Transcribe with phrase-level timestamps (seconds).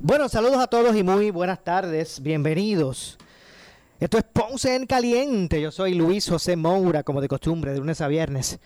[0.00, 2.20] Bueno, saludos a todos y muy buenas tardes.
[2.20, 3.16] Bienvenidos.
[3.98, 5.58] Esto es Ponce en Caliente.
[5.58, 8.58] Yo soy Luis José Moura, como de costumbre, de lunes a viernes.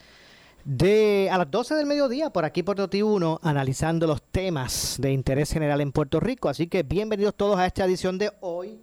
[0.64, 5.52] De a las 12 del mediodía, por aquí por Noti1, analizando los temas de interés
[5.52, 6.48] general en Puerto Rico.
[6.48, 8.80] Así que bienvenidos todos a esta edición de hoy.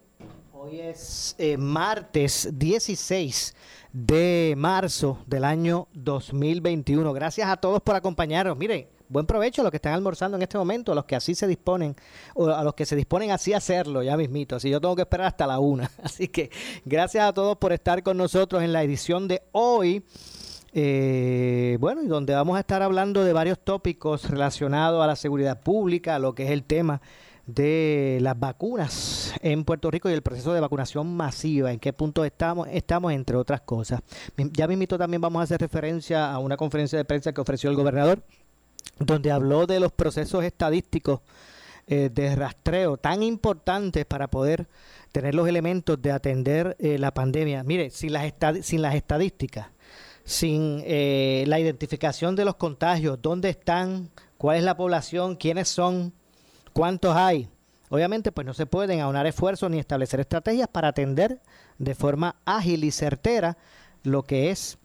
[0.54, 3.56] Hoy es eh, martes 16
[3.92, 7.12] de marzo del año 2021.
[7.12, 8.58] Gracias a todos por acompañarnos.
[8.58, 11.36] Miren, buen provecho a los que están almorzando en este momento, a los que así
[11.36, 11.96] se disponen,
[12.36, 14.56] o a los que se disponen así a hacerlo, ya mismito.
[14.56, 15.90] Así yo tengo que esperar hasta la una.
[16.04, 16.50] Así que
[16.86, 20.04] gracias a todos por estar con nosotros en la edición de hoy.
[20.74, 25.62] Eh, bueno, y donde vamos a estar hablando de varios tópicos relacionados a la seguridad
[25.62, 27.02] pública, a lo que es el tema
[27.48, 32.26] de las vacunas en Puerto Rico y el proceso de vacunación masiva, en qué punto
[32.26, 34.02] estamos, estamos entre otras cosas.
[34.36, 37.78] Ya mismito también vamos a hacer referencia a una conferencia de prensa que ofreció el
[37.78, 38.22] gobernador
[39.00, 41.22] donde habló de los procesos estadísticos
[41.88, 44.68] eh, de rastreo tan importantes para poder
[45.12, 47.64] tener los elementos de atender eh, la pandemia.
[47.64, 49.68] Mire, sin las, sin las estadísticas,
[50.26, 56.14] sin eh, la identificación de los contagios, dónde están, cuál es la población, quiénes son,
[56.74, 57.48] cuántos hay.
[57.90, 61.40] Obviamente, pues no se pueden aunar esfuerzos ni establecer estrategias para atender
[61.78, 63.58] de forma ágil y certera
[64.04, 64.78] lo que es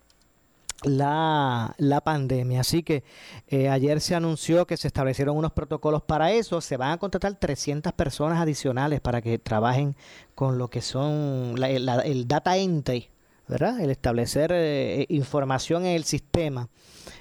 [0.85, 2.61] la, la pandemia.
[2.61, 3.05] Así que
[3.49, 6.61] eh, ayer se anunció que se establecieron unos protocolos para eso.
[6.61, 9.97] Se van a contratar 300 personas adicionales para que trabajen
[10.35, 13.09] con lo que son el data entry,
[13.49, 13.81] ¿verdad?
[13.81, 16.69] El establecer eh, información en el sistema.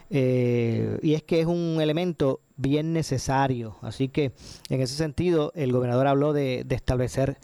[0.09, 3.77] Eh, y es que es un elemento bien necesario.
[3.81, 4.33] Así que
[4.69, 7.37] en ese sentido el gobernador habló de, de establecer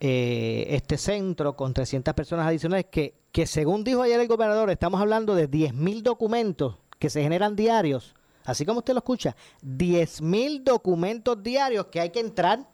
[0.00, 5.34] este centro con 300 personas adicionales que que según dijo ayer el gobernador, estamos hablando
[5.34, 11.86] de 10.000 documentos que se generan diarios, así como usted lo escucha, 10.000 documentos diarios
[11.86, 12.66] que hay que entrar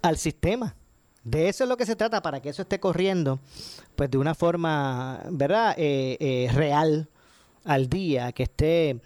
[0.00, 0.74] al sistema.
[1.22, 3.38] De eso es lo que se trata para que eso esté corriendo,
[3.94, 5.74] pues de una forma, ¿verdad?
[5.76, 7.08] Eh, eh, real
[7.64, 9.00] al día, que esté,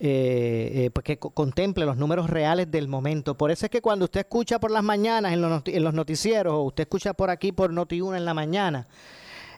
[0.00, 3.36] eh, pues que contemple los números reales del momento.
[3.36, 6.54] Por eso es que cuando usted escucha por las mañanas en los, en los noticieros,
[6.54, 8.86] o usted escucha por aquí por Noti1 en la mañana,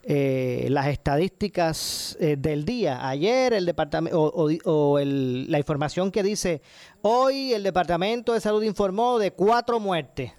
[0.06, 3.08] eh, las estadísticas eh, del día.
[3.08, 6.60] Ayer el departamento o, la información que dice
[7.00, 10.32] hoy el departamento de salud informó de cuatro muertes.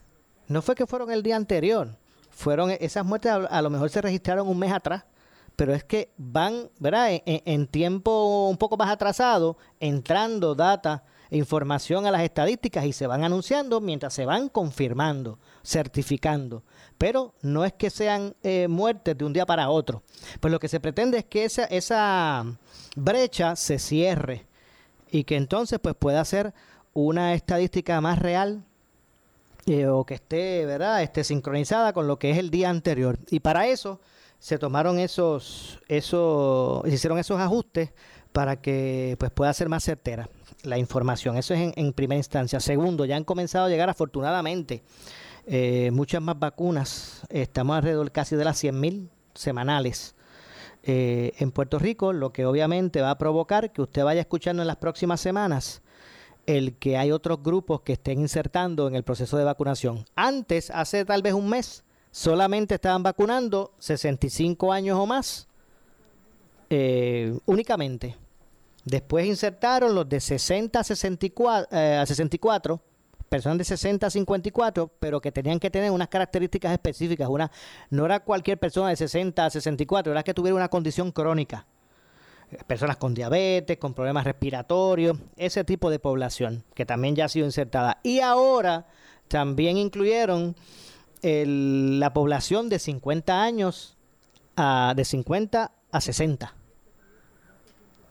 [0.48, 1.90] No fue que fueron el día anterior,
[2.30, 5.04] fueron esas muertes a, lo mejor se registraron un mes atrás
[5.56, 7.22] pero es que van, ¿verdad?
[7.26, 13.08] En, tiempo un poco más atrasado, entrando data e información a las estadísticas y se
[13.08, 16.64] van anunciando mientras se van confirmando, certificando
[16.98, 20.04] pero no es que sean eh, muertes de un día para otro.
[20.40, 22.46] Pues lo que se pretende es que esa, esa
[22.96, 24.46] brecha se cierre
[25.12, 26.54] y que entonces pues pueda ser
[26.94, 28.64] una estadística más real
[29.66, 31.02] eh, o que esté, ¿verdad?
[31.02, 33.18] esté sincronizada con lo que es el día anterior.
[33.30, 34.00] Y para eso
[34.40, 37.92] se tomaron esos, esos, hicieron esos ajustes
[38.32, 40.30] para que pues pueda ser más certera
[40.64, 41.38] la información.
[41.38, 42.60] Eso es en, en primera instancia.
[42.60, 44.84] Segundo, ya han comenzado a llegar afortunadamente
[45.48, 47.22] eh, muchas más vacunas.
[47.30, 50.16] Estamos alrededor casi de las 100.000 semanales
[50.84, 54.68] eh, en Puerto Rico, lo que obviamente va a provocar que usted vaya escuchando en
[54.68, 55.82] las próximas semanas
[56.46, 60.06] el que hay otros grupos que estén insertando en el proceso de vacunación.
[60.16, 61.84] Antes, hace tal vez un mes,
[62.16, 65.50] solamente estaban vacunando 65 años o más,
[66.70, 68.16] eh, únicamente.
[68.86, 72.80] Después insertaron los de 60 a 64, a 64
[73.28, 77.28] personas de 60 a 54, pero que tenían que tener unas características específicas.
[77.28, 77.52] Una,
[77.90, 81.66] no era cualquier persona de 60 a 64, era que tuviera una condición crónica.
[82.66, 87.46] Personas con diabetes, con problemas respiratorios, ese tipo de población que también ya ha sido
[87.46, 88.00] insertada.
[88.04, 88.88] Y ahora
[89.28, 90.56] también incluyeron
[91.22, 93.98] la población de 50 años,
[94.56, 96.56] a, de 50 a 60.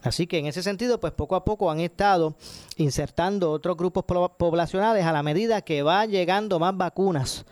[0.03, 2.37] Así que en ese sentido, pues poco a poco han estado
[2.76, 7.46] insertando otros grupos poblacionales a la medida que va llegando más vacunas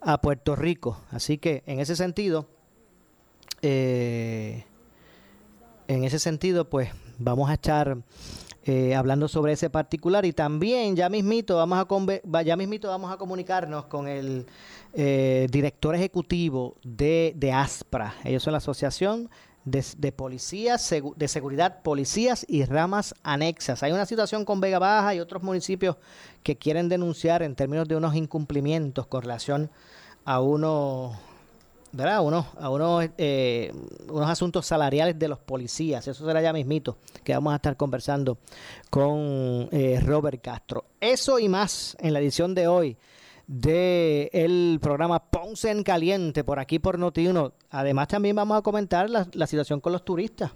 [0.00, 0.98] a Puerto Rico.
[1.10, 2.46] Así que en ese sentido,
[3.60, 4.64] eh,
[5.86, 7.98] en ese sentido, pues vamos a estar
[8.68, 13.16] eh, hablando sobre ese particular y también ya mismito vamos a ya mismito vamos a
[13.16, 14.46] comunicarnos con el
[14.92, 18.14] eh, director ejecutivo de, de ASPRA.
[18.24, 19.30] Ellos son la Asociación
[19.64, 23.82] de, policías, de seguridad, policías y ramas anexas.
[23.82, 25.96] Hay una situación con Vega Baja y otros municipios
[26.42, 29.70] que quieren denunciar en términos de unos incumplimientos con relación
[30.24, 31.16] a unos
[31.92, 32.24] ¿verdad?
[32.24, 33.72] Unos, a unos, eh,
[34.08, 36.06] unos asuntos salariales de los policías.
[36.06, 38.38] Eso será ya mismito, que vamos a estar conversando
[38.90, 40.84] con eh, Robert Castro.
[41.00, 42.96] Eso y más en la edición de hoy
[43.46, 47.52] del el programa Ponce en Caliente por aquí por Noti1.
[47.70, 50.52] Además también vamos a comentar la, la situación con los turistas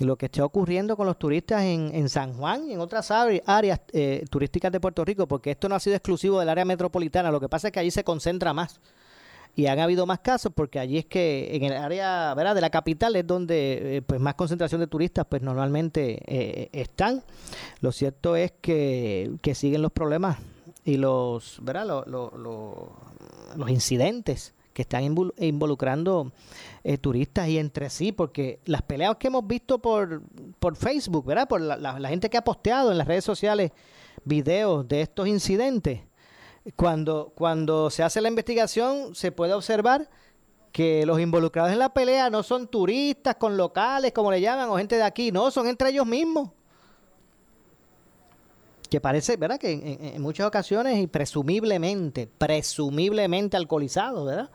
[0.00, 3.80] lo que está ocurriendo con los turistas en, en San Juan y en otras áreas
[3.92, 7.40] eh, turísticas de Puerto Rico, porque esto no ha sido exclusivo del área metropolitana, lo
[7.40, 8.80] que pasa es que allí se concentra más
[9.58, 12.54] y han habido más casos porque allí es que en el área ¿verdad?
[12.54, 17.24] de la capital es donde eh, pues más concentración de turistas pues normalmente eh, están.
[17.80, 20.38] Lo cierto es que, que, siguen los problemas
[20.84, 22.06] y los, ¿verdad?
[22.06, 26.30] los incidentes que están involucrando
[26.84, 30.22] eh, turistas y entre sí, porque las peleas que hemos visto por,
[30.60, 31.48] por Facebook, ¿verdad?
[31.48, 33.72] Por la, gente que ha posteado en las redes sociales
[34.24, 36.02] videos de estos incidentes,
[36.76, 40.08] cuando, cuando se hace la investigación se puede observar
[40.72, 44.76] que los involucrados en la pelea no son turistas con locales, como le llaman, o
[44.76, 46.50] gente de aquí, no, son entre ellos mismos
[48.88, 49.58] que parece, ¿verdad?
[49.58, 54.50] Que en, muchas ocasiones y presumiblemente, presumiblemente alcoholizados, ¿verdad?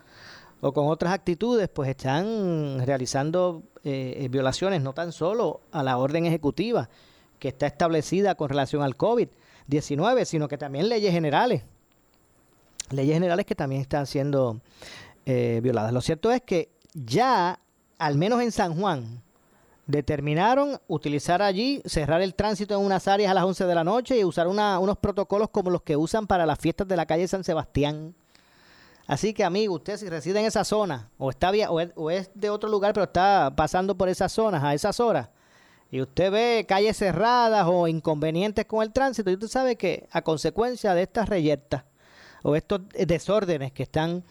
[0.65, 5.97] o con otras actitudes, pues están realizando eh, eh, violaciones no tan solo a la
[5.97, 6.89] orden ejecutiva
[7.37, 11.65] que está establecida con relación al COVID-19, sino que también leyes generales,
[12.89, 14.61] leyes generales que también están siendo
[15.25, 15.93] eh, violadas.
[15.93, 17.59] Lo cierto es que ya,
[17.97, 19.21] al menos en San Juan,
[19.87, 24.17] determinaron utilizar allí, cerrar el tránsito en unas áreas a las 11 de la noche
[24.17, 27.43] y usar unos protocolos como los que usan para las fiestas de la calle San
[27.43, 28.15] Sebastián
[29.05, 32.31] Así que, amigo, usted si reside en esa zona o está o es, o es
[32.33, 35.29] de otro lugar, pero está pasando por esas zonas a esas horas,
[35.91, 40.21] y usted ve calles cerradas o inconvenientes con el tránsito, y usted sabe que a
[40.21, 41.83] consecuencia de estas reyertas
[42.43, 44.23] o estos desórdenes que están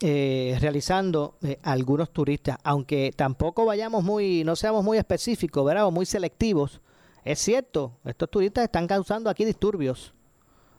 [0.00, 5.86] eh, realizando eh, algunos turistas, aunque tampoco vayamos muy, no seamos muy específicos, ¿verdad?
[5.86, 6.82] O muy selectivos,
[7.24, 10.14] es cierto, estos turistas están causando aquí disturbios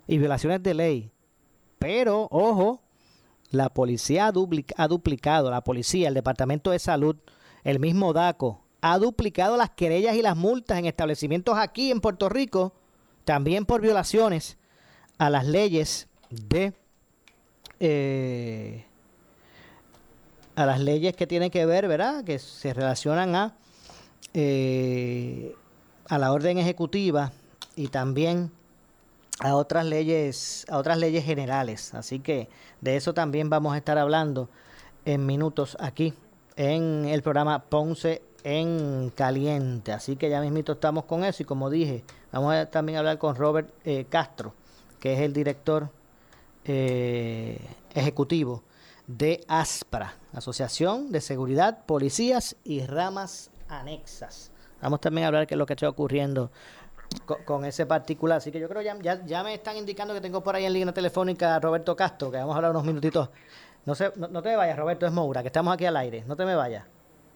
[0.07, 1.11] y violaciones de ley.
[1.77, 2.81] Pero, ojo,
[3.49, 7.17] la policía ha, duplicado, la policía, el Departamento de Salud,
[7.63, 12.29] el mismo DACO, ha duplicado las querellas y las multas en establecimientos aquí en Puerto
[12.29, 12.73] Rico,
[13.25, 14.57] también por violaciones
[15.17, 16.73] a las leyes de...
[17.79, 18.83] Eh,
[20.55, 22.23] a las leyes que tienen que ver, ¿verdad?
[22.23, 23.53] Que se relacionan a,
[24.33, 25.55] eh,
[26.09, 27.31] a la orden ejecutiva
[27.75, 28.51] y también
[29.39, 31.93] a otras leyes, a otras leyes generales.
[31.93, 32.49] Así que
[32.81, 34.49] de eso también vamos a estar hablando
[35.05, 36.15] en minutos aquí
[36.55, 39.91] en el programa Ponce en Caliente.
[39.91, 43.35] Así que ya mismito estamos con eso y como dije, vamos a también hablar con
[43.35, 44.55] Robert eh, Castro,
[44.99, 45.91] que es el director
[46.67, 47.59] eh,
[47.93, 48.63] ejecutivo
[49.07, 54.51] de ASPRA, Asociación de Seguridad, Policías y Ramas Anexas.
[54.81, 56.51] Vamos también a hablar qué es lo que está ocurriendo
[57.45, 58.37] con, ese particular.
[58.37, 60.93] Así que yo creo ya, ya, me están indicando que tengo por ahí en línea
[60.93, 63.29] telefónica a Roberto Castro, que vamos a hablar unos minutitos.
[63.85, 66.23] No, sé, no, te vayas, Roberto, es Moura, que estamos aquí al aire.
[66.27, 66.85] No te me vayas.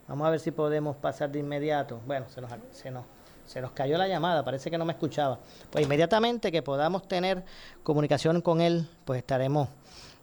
[0.07, 2.01] Vamos a ver si podemos pasar de inmediato.
[2.05, 3.05] Bueno, se nos, se nos,
[3.51, 5.37] se nos cayó la llamada, parece que no me escuchaba.
[5.69, 7.43] Pues inmediatamente que podamos tener
[7.83, 9.67] comunicación con él, pues estaremos,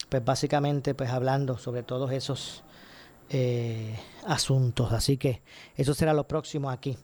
[0.08, 2.62] pues básicamente, pues hablando sobre todos esos
[3.28, 4.92] eh, asuntos.
[4.92, 5.42] Así que
[5.76, 6.96] eso será lo próximo aquí.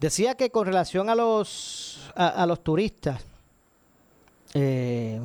[0.00, 3.22] Decía que con relación a los, a, los turistas,
[4.52, 5.18] eh,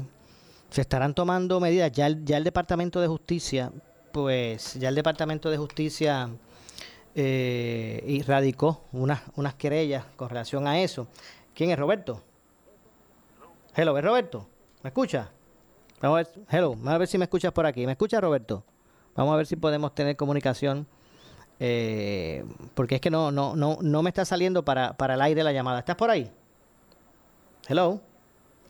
[0.69, 1.91] se estarán tomando medidas.
[1.91, 3.73] Ya el, ya el Departamento de Justicia,
[4.13, 6.29] pues ya el Departamento de Justicia
[7.15, 11.07] eh, radicó unas, unas querellas con relación a eso.
[11.53, 12.21] ¿Quién es Roberto?
[13.73, 14.47] Hello, ¿es Roberto?
[14.83, 15.29] ¿Me escucha?
[16.01, 17.85] Vamos a ver, hello, vamos a ver si me escuchas por aquí.
[17.85, 18.63] ¿Me escucha Roberto?
[19.15, 20.85] Vamos a ver si podemos tener comunicación.
[21.59, 22.43] Eh,
[22.73, 25.53] porque es que no, no, no, no me está saliendo para, para el aire la
[25.53, 25.79] llamada.
[25.79, 26.29] ¿Estás por ahí?
[27.67, 28.01] Hello.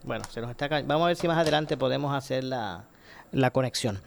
[0.03, 2.85] Bueno, se nos está Vamos a ver si más adelante podemos hacer la,
[3.31, 3.99] la conexión.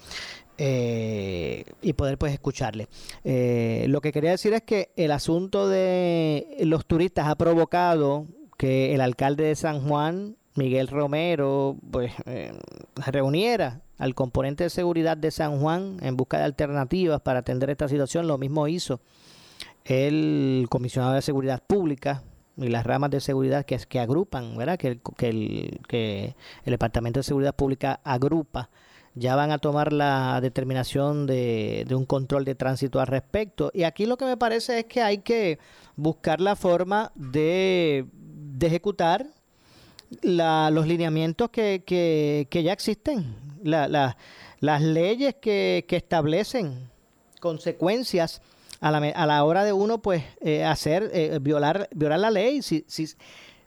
[0.61, 2.89] Eh, y poder pues escucharle.
[3.23, 8.93] Eh, lo que quería decir es que el asunto de los turistas ha provocado que
[8.95, 12.13] el alcalde de San Juan, Miguel Romero, pues
[13.07, 17.89] reuniera al componente de seguridad de San Juan en busca de alternativas para atender esta
[17.89, 18.27] situación.
[18.27, 19.01] Lo mismo hizo
[19.85, 22.23] el comisionado de seguridad pública
[22.57, 24.79] y las ramas de seguridad que, que agrupan, ¿verdad?
[24.79, 26.35] Que, el, que
[26.65, 28.71] el Departamento de Seguridad Pública agrupa
[29.19, 33.71] ya van a tomar la determinación de, un control de tránsito al respecto.
[33.75, 35.59] Y aquí lo que me parece es que hay que
[35.97, 39.27] buscar la forma de, de ejecutar
[40.23, 44.17] la, los lineamientos que, que, que ya existen la,
[44.61, 46.91] las leyes que, establecen
[47.41, 48.43] consecuencias
[48.81, 52.61] a la, a hora de uno pues eh, hacer eh, violar violar la ley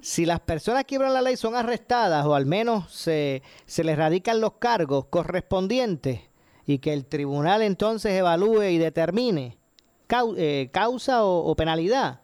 [0.01, 3.97] si las personas que violan la ley son arrestadas o al menos se, se les
[3.97, 6.21] radican los cargos correspondientes
[6.65, 9.57] y que el tribunal entonces evalúe y determine
[10.35, 12.19] eh, causa o, penalidad,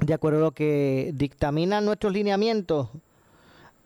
[0.00, 2.88] de acuerdo a lo que dictaminan nuestros lineamientos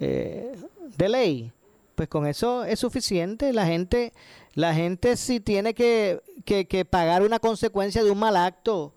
[0.00, 0.52] eh,
[0.96, 1.52] de ley,
[1.94, 3.52] pues con eso es suficiente.
[3.52, 4.12] La gente,
[4.54, 8.92] la gente si tiene que, que, pagar una consecuencia de un mal acto,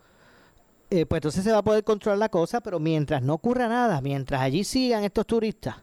[0.90, 4.02] eh, pues entonces se va a poder controlar la cosa, pero mientras no ocurra nada,
[4.02, 5.76] mientras allí sigan estos turistas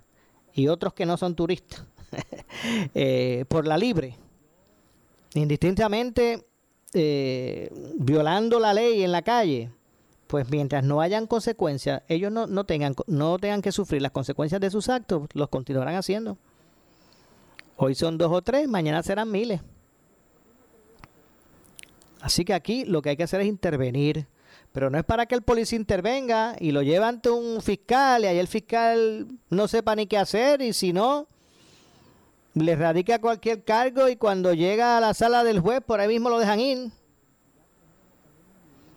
[0.53, 1.85] y otros que no son turistas
[3.49, 4.17] por la libre,
[5.35, 6.47] indistintamente
[6.97, 9.69] eh, violando la ley en la calle,
[10.29, 14.61] pues mientras no hayan consecuencias, ellos no, no, tengan, no tengan que sufrir las consecuencias
[14.61, 16.39] de sus actos, los continuarán haciendo.
[17.77, 19.61] Hoy son dos o tres, mañana serán miles.
[22.21, 24.29] Así que aquí lo que hay que hacer es intervenir.
[24.75, 28.27] Pero no es para que el policía intervenga y lo lleve ante un fiscal y
[28.27, 31.29] ahí el fiscal no sepa ni qué hacer y si no,
[32.55, 36.29] le radica cualquier cargo y cuando llega a la sala del juez por ahí mismo
[36.29, 36.91] lo dejan ir.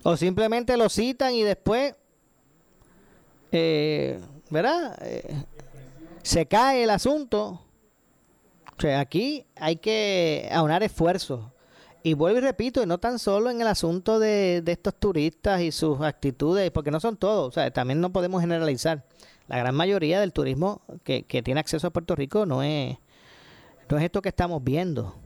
[0.02, 1.94] O simplemente lo citan y después,
[3.52, 4.20] eh,
[4.50, 4.98] ¿verdad?
[5.04, 5.32] Eh,
[6.24, 7.62] se cae el asunto.
[8.76, 11.46] O sea, aquí hay que aunar esfuerzos.
[12.08, 15.60] Y vuelvo y repito, y no tan solo en el asunto de, de estos turistas
[15.60, 19.04] y sus actitudes, porque no son todos, o sea, también no podemos generalizar.
[19.50, 22.98] La gran mayoría del turismo que, que tiene acceso a Puerto Rico no es,
[23.90, 25.18] no es esto que estamos viendo.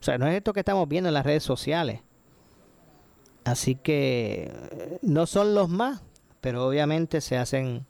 [0.00, 2.00] O sea, no es esto que estamos viendo en las redes sociales.
[3.44, 6.00] Así que eh, no son los más,
[6.40, 7.84] pero obviamente se hacen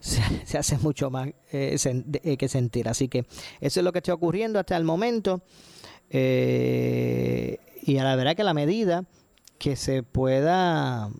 [0.00, 1.76] se, hace mucho más eh,
[2.24, 2.88] eh, que sentir.
[2.88, 3.24] Así que
[3.60, 5.42] eso es lo que está ocurriendo hasta el momento.
[6.10, 9.04] Y a la verdad que la medida
[9.58, 11.10] que se pueda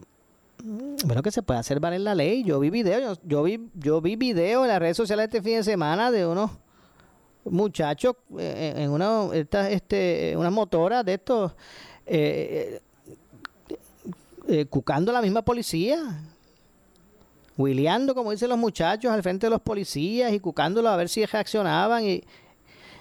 [1.05, 2.45] bueno que se pueda hacer valer la ley.
[2.45, 5.65] Yo vi videos, yo, vi yo vi videos en las redes sociales este fin de
[5.65, 6.51] semana de unos
[7.45, 11.53] muchachos eh, en una, esta, este, una motora de estos,
[12.07, 12.81] eh,
[14.49, 15.99] eh, cucando a la misma policía,
[17.57, 21.25] huileando, como dicen los muchachos, al frente de los policías y cucándolo a ver si
[21.25, 22.05] reaccionaban.
[22.05, 22.23] Y,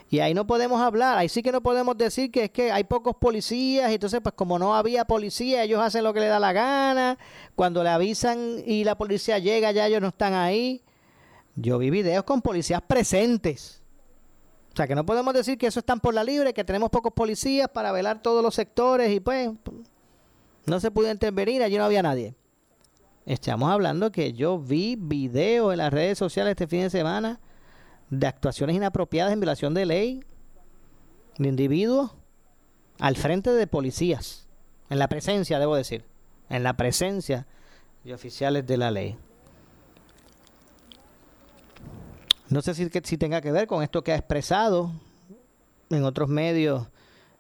[0.09, 2.83] y ahí no podemos hablar, ahí sí que no podemos decir que es que hay
[2.83, 6.39] pocos policías y entonces pues como no había policía, ellos hacen lo que les da
[6.39, 7.17] la gana,
[7.55, 10.81] cuando le avisan y la policía llega ya ellos no están ahí.
[11.55, 13.79] Yo vi videos con policías presentes
[14.73, 17.11] o sea, que no podemos decir que eso están por la libre, que tenemos pocos
[17.13, 19.49] policías para velar todos los sectores y pues
[20.65, 22.35] no se pudo intervenir, allí no había nadie.
[23.25, 27.39] Estamos hablando que yo vi videos en las redes sociales este fin de semana
[28.09, 30.23] de actuaciones inapropiadas en violación de ley
[31.37, 32.11] de individuos
[32.99, 34.47] al frente de policías,
[34.89, 36.03] en la presencia, debo decir,
[36.49, 37.47] en la presencia
[38.03, 39.17] de oficiales de la ley.
[42.49, 44.91] No sé si, si tenga que ver con esto que ha expresado
[45.89, 46.87] en otros medios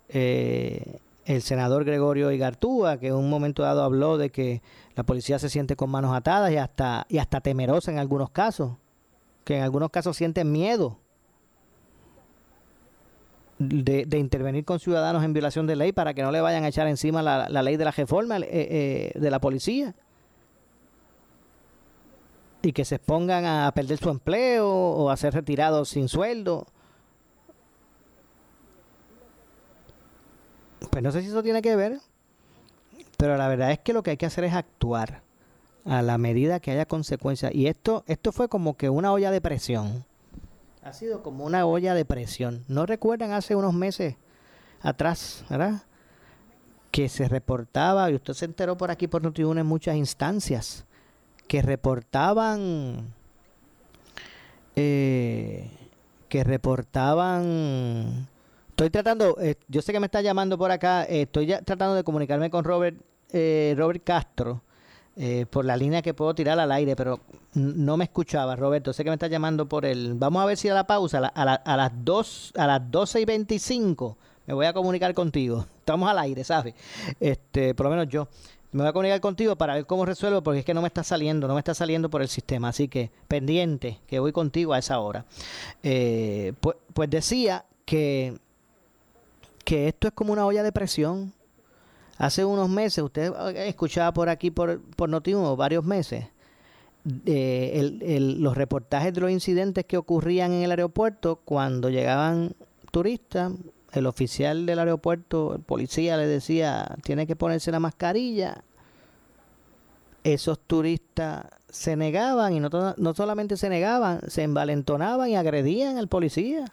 [0.07, 4.61] eh, el senador Gregorio Igartúa, que en un momento dado habló de que
[4.95, 8.77] la policía se siente con manos atadas y hasta, y hasta temerosa en algunos casos,
[9.49, 10.99] que en algunos casos sienten miedo
[13.57, 16.87] de, intervenir con ciudadanos en violación de ley para que no le vayan a echar
[16.87, 19.95] encima la, ley de la reforma eh, eh, de la policía
[22.61, 26.67] y que se expongan a perder su empleo o a ser retirados sin sueldo.
[30.91, 31.97] Pues no sé si eso tiene que ver,
[33.17, 35.23] pero la verdad es que lo que hay que hacer es actuar
[35.89, 37.53] a la medida que haya consecuencias.
[37.53, 40.05] Y esto, esto fue como que una olla de presión.
[40.83, 42.63] Ha sido como una olla de presión.
[42.67, 44.15] ¿No recuerdan hace unos meses
[44.81, 45.81] atrás, verdad?
[46.91, 50.85] Que se reportaba, y usted se enteró por aquí por Notiuno en muchas instancias,
[51.47, 53.11] que reportaban
[54.75, 55.71] eh,
[56.29, 58.27] que reportaban
[58.69, 61.95] estoy tratando eh, yo sé que me está llamando por acá eh, estoy ya tratando
[61.95, 64.61] de comunicarme con Robert Robert Castro
[65.49, 67.19] por la línea que puedo tirar al aire pero
[67.53, 70.69] no me escuchaba Roberto sé que me está llamando por el vamos a ver si
[70.69, 74.73] a la pausa a, a las 2 a las 12 y 25 me voy a
[74.73, 76.73] comunicar contigo estamos al aire ¿sabes?
[77.19, 78.29] este por lo menos yo
[78.71, 81.03] me voy a comunicar contigo para ver cómo resuelvo, porque es que no me está
[81.03, 82.69] saliendo, no me está saliendo por el sistema.
[82.69, 85.25] Así que pendiente, que voy contigo a esa hora.
[85.81, 88.37] Eh, pues, pues, decía que,
[89.65, 91.33] que esto es como una olla de presión.
[92.19, 96.25] Hace unos meses, usted escuchaba por aquí, por, por Notiuno, varios meses,
[97.25, 102.57] eh, los reportajes de los incidentes que ocurrían en el aeropuerto cuando llegaban
[102.91, 103.53] turistas,
[103.93, 108.65] el oficial del aeropuerto, el policía le decía, tiene que ponerse la mascarilla.
[110.25, 116.09] Esos turistas se negaban y no, no solamente se negaban, se envalentonaban y agredían al
[116.09, 116.65] policía.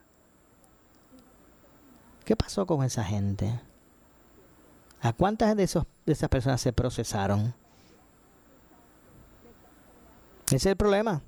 [2.25, 3.61] ¿Qué pasó con esa gente?
[5.01, 7.55] ¿A cuántas de, esos, de esas personas se procesaron?
[10.47, 11.23] Ese es el problema.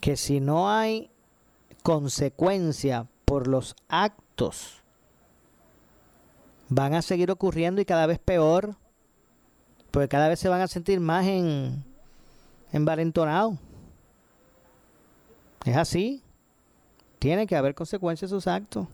[0.00, 1.10] Que si no hay
[1.82, 4.82] consecuencia por los actos,
[6.68, 8.76] van a seguir ocurriendo y cada vez peor.
[9.90, 11.84] Porque cada vez se van a sentir más en,
[12.72, 13.54] envalentonados.
[15.64, 16.22] Es así.
[17.18, 18.86] Tiene que haber consecuencias de sus actos.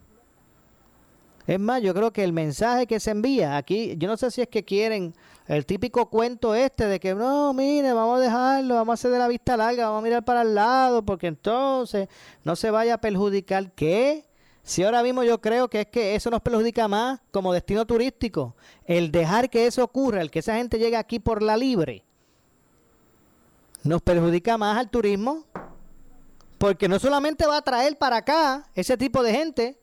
[1.47, 4.41] Es más, yo creo que el mensaje que se envía aquí, yo no sé si
[4.41, 5.15] es que quieren
[5.47, 9.19] el típico cuento este de que no, mire, vamos a dejarlo, vamos a hacer de
[9.19, 12.09] la vista larga, vamos a mirar para el lado, porque entonces
[12.45, 13.73] no se vaya a perjudicar.
[13.73, 14.25] ¿Qué?
[14.63, 18.57] Si ahora mismo yo creo que es que eso nos perjudica más como destino turístico,
[18.87, 22.05] el dejar que eso ocurra, el que esa gente llegue aquí por la libre,
[23.83, 25.45] nos perjudica más al turismo,
[26.57, 29.79] porque no solamente va a traer para acá ese tipo de gente,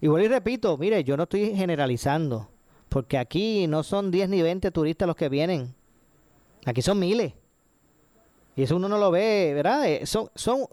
[0.00, 2.48] Igual y repito, mire, yo no estoy generalizando,
[2.88, 5.74] porque aquí no son 10 ni 20 turistas los que vienen.
[6.66, 7.32] Aquí son miles.
[8.56, 9.88] Y eso uno no lo ve, ¿verdad?
[9.88, 10.66] Eh, son, son,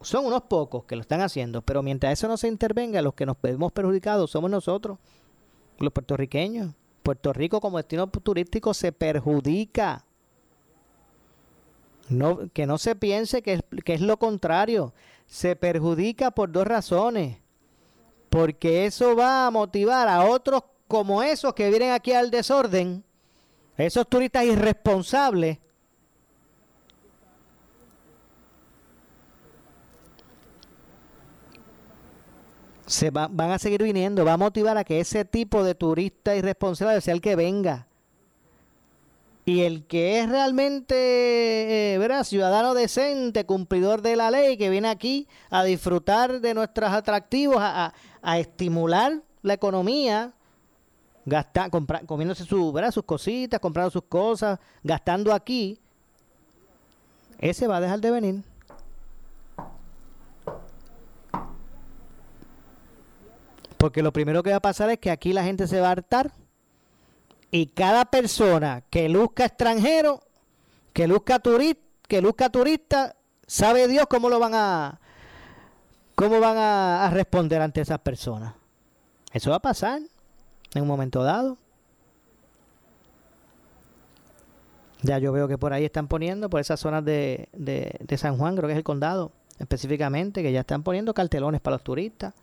[0.00, 3.26] son unos pocos que lo están haciendo, pero mientras eso no se intervenga, los que
[3.26, 4.98] nos vemos perjudicados somos nosotros,
[5.78, 6.74] los puertorriqueños.
[7.02, 10.06] Puerto Rico como destino turístico se perjudica.
[12.08, 14.94] No, que no se piense que que es lo contrario.
[15.26, 17.43] Se perjudica por dos razones
[18.34, 23.04] porque eso va a motivar a otros como esos que vienen aquí al desorden,
[23.76, 25.58] esos turistas irresponsables,
[32.86, 37.00] se van a seguir viniendo, va a motivar a que ese tipo de turista irresponsable
[37.02, 37.86] sea el que venga.
[39.46, 45.28] Y el que es realmente, eh, ciudadano decente, cumplidor de la ley, que viene aquí
[45.50, 47.92] a disfrutar de nuestros atractivos, a,
[48.38, 50.32] estimular la economía,
[51.26, 51.70] gastar,
[52.06, 55.78] comiéndose su, sus cositas, comprando sus cosas, gastando aquí,
[57.38, 58.42] ese va a dejar de venir.
[63.76, 65.92] Porque lo primero que va a pasar es que aquí la gente se va a
[65.92, 66.32] hartar
[67.50, 70.20] y cada persona que luzca extranjero,
[70.94, 71.38] que luzca
[72.08, 75.00] que luzca turista, sabe Dios cómo lo van a
[76.14, 78.54] cómo van a, responder ante esas personas.
[79.32, 80.00] Eso va a pasar
[80.74, 81.58] en un momento dado.
[85.02, 88.38] Ya yo veo que por ahí están poniendo, por esas zonas de, de, de San
[88.38, 92.34] Juan, creo que es el condado específicamente, que ya están poniendo cartelones para los turistas.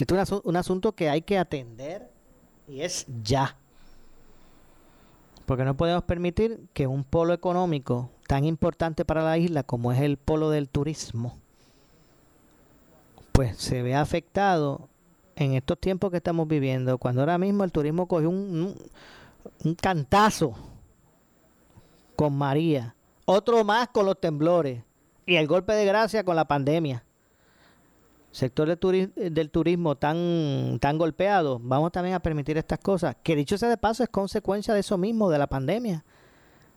[0.00, 2.10] Este es un, asunto que hay que atender
[2.66, 3.56] y es ya.
[5.50, 10.00] Porque no podemos permitir que un polo económico tan importante para la isla como es
[10.00, 11.38] el polo del turismo,
[13.32, 14.88] pues se vea afectado
[15.34, 18.76] en estos tiempos que estamos viviendo, cuando ahora mismo el turismo cogió un,
[19.64, 20.54] un cantazo
[22.14, 24.84] con María, otro más con los temblores
[25.26, 27.02] y el golpe de gracia con la pandemia
[28.30, 33.16] sector del turismo tan, tan golpeado, vamos también a permitir estas cosas.
[33.22, 36.04] Que dicho sea de paso, es consecuencia de eso mismo, de la pandemia.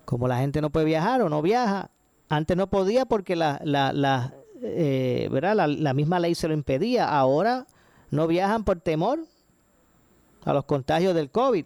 [0.05, 1.91] Como la gente no puede viajar o no viaja,
[2.29, 5.67] antes no podía porque la, la, la, eh, ¿verdad?
[5.67, 7.07] la, misma ley se lo impedía.
[7.07, 7.67] Ahora
[8.09, 9.19] no viajan por temor
[10.43, 11.65] a los contagios del COVID.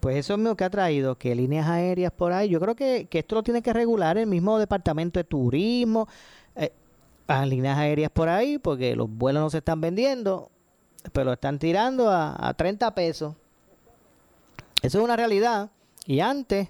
[0.00, 3.08] Pues eso es lo que ha traído, que líneas aéreas por ahí, yo creo que,
[3.10, 6.06] que esto lo tiene que regular el mismo departamento de turismo,
[7.28, 10.50] a líneas aéreas por ahí porque los vuelos no se están vendiendo,
[11.12, 13.34] pero están tirando a, 30 pesos.
[14.82, 15.70] Eso es una realidad.
[16.06, 16.68] Y antes,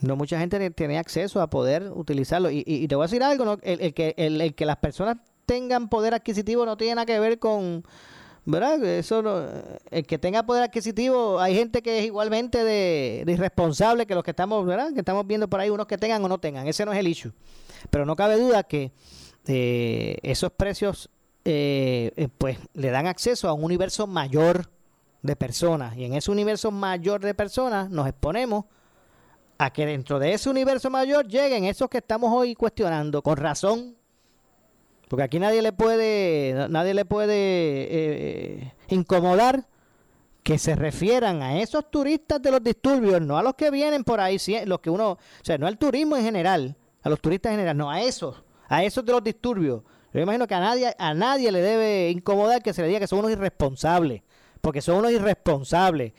[0.00, 2.50] no mucha gente tenía acceso a poder utilizarlo.
[2.50, 6.64] Y, te voy a decir algo, el, que, el, que las personas tengan poder adquisitivo
[6.64, 7.84] no tiene nada que ver con...
[8.46, 8.82] ¿Verdad?
[8.82, 9.22] Eso
[9.90, 14.24] el que tenga poder adquisitivo, hay gente que es igualmente de, de, irresponsable que los
[14.24, 14.94] que estamos, ¿verdad?
[14.94, 16.66] Que estamos viendo por ahí, unos que tengan o no tengan.
[16.66, 17.32] Ese no es el issue.
[17.88, 18.92] Pero no cabe duda que
[19.46, 21.10] eh, esos precios
[21.44, 24.70] eh, eh, pues le dan acceso a un universo mayor
[25.22, 25.96] de personas.
[25.96, 28.66] Y en ese universo mayor de personas nos exponemos
[29.58, 33.96] a que dentro de ese universo mayor lleguen esos que estamos hoy cuestionando con razón.
[35.08, 39.66] Porque aquí nadie le puede nadie le puede incomodar
[40.42, 44.20] que se refieran a esos turistas de los disturbios, no a los que vienen por
[44.20, 47.58] ahí, los que uno, o sea, no al turismo en general, a los turistas en
[47.58, 49.82] general, no, a esos, a esos de los disturbios,
[50.12, 53.06] yo imagino que a nadie, a nadie le debe incomodar que se le diga que
[53.06, 54.22] son unos irresponsables.
[54.60, 56.12] Porque son unos irresponsables.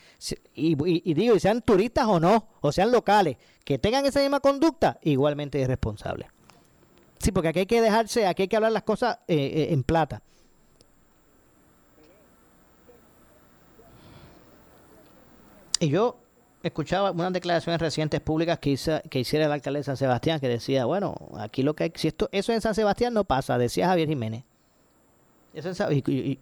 [0.56, 0.76] Y,
[1.13, 5.60] digo, y sean turistas o no, o sean locales, que tengan esa misma conducta, igualmente
[5.60, 6.28] irresponsables.
[7.20, 9.84] Sí, porque aquí hay que dejarse, aquí hay que hablar las cosas eh, eh, en
[9.84, 10.24] plata.
[15.80, 16.20] Y yo
[16.63, 18.78] escuchaba unas declaraciones recientes públicas que,
[19.10, 22.08] que hiciera el alcalde de San Sebastián, que decía, bueno, aquí lo que hay, si
[22.08, 24.43] esto, eso en San Sebastián no pasa, decía Javier Jiménez.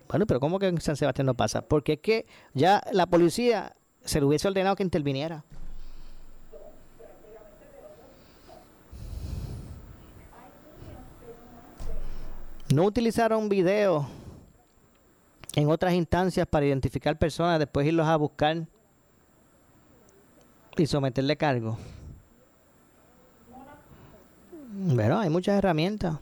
[0.08, 1.62] bueno, pero ¿cómo que en San Sebastián no pasa?
[1.62, 5.44] Porque es que ya la policía se le hubiese ordenado que interviniera.
[12.74, 14.08] No utilizaron video
[15.56, 18.68] en otras instancias para identificar personas, después irlos a buscar
[20.80, 21.78] y someterle cargo.
[24.72, 26.18] Bueno, hay muchas herramientas.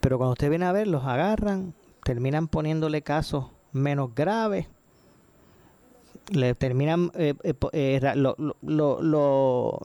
[0.00, 4.66] Pero cuando usted viene a ver, los agarran, terminan poniéndole casos menos graves,
[6.30, 9.80] le terminan, eh, eh, eh, lo, lo, lo,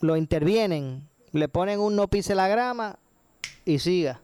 [0.00, 2.98] lo, intervienen, le ponen un no pise la grama
[3.64, 4.20] y siga.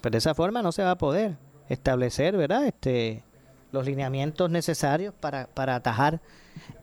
[0.00, 1.36] Pero de esa forma no se va a poder
[1.68, 2.66] establecer, ¿verdad?
[2.66, 3.24] Este,
[3.72, 6.20] los lineamientos necesarios para, para atajar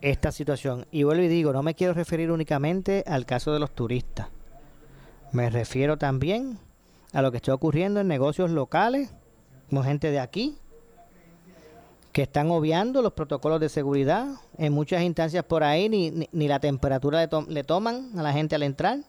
[0.01, 0.85] esta situación.
[0.91, 4.27] Y vuelvo y digo, no me quiero referir únicamente al caso de los turistas.
[5.31, 6.59] Me refiero también
[7.11, 9.09] a lo que está ocurriendo en negocios locales,
[9.69, 10.57] como gente de aquí,
[12.11, 14.27] que están obviando los protocolos de seguridad.
[14.57, 18.55] En muchas instancias por ahí ni, ni, la temperatura le, le, toman a la gente
[18.55, 18.99] al entrar.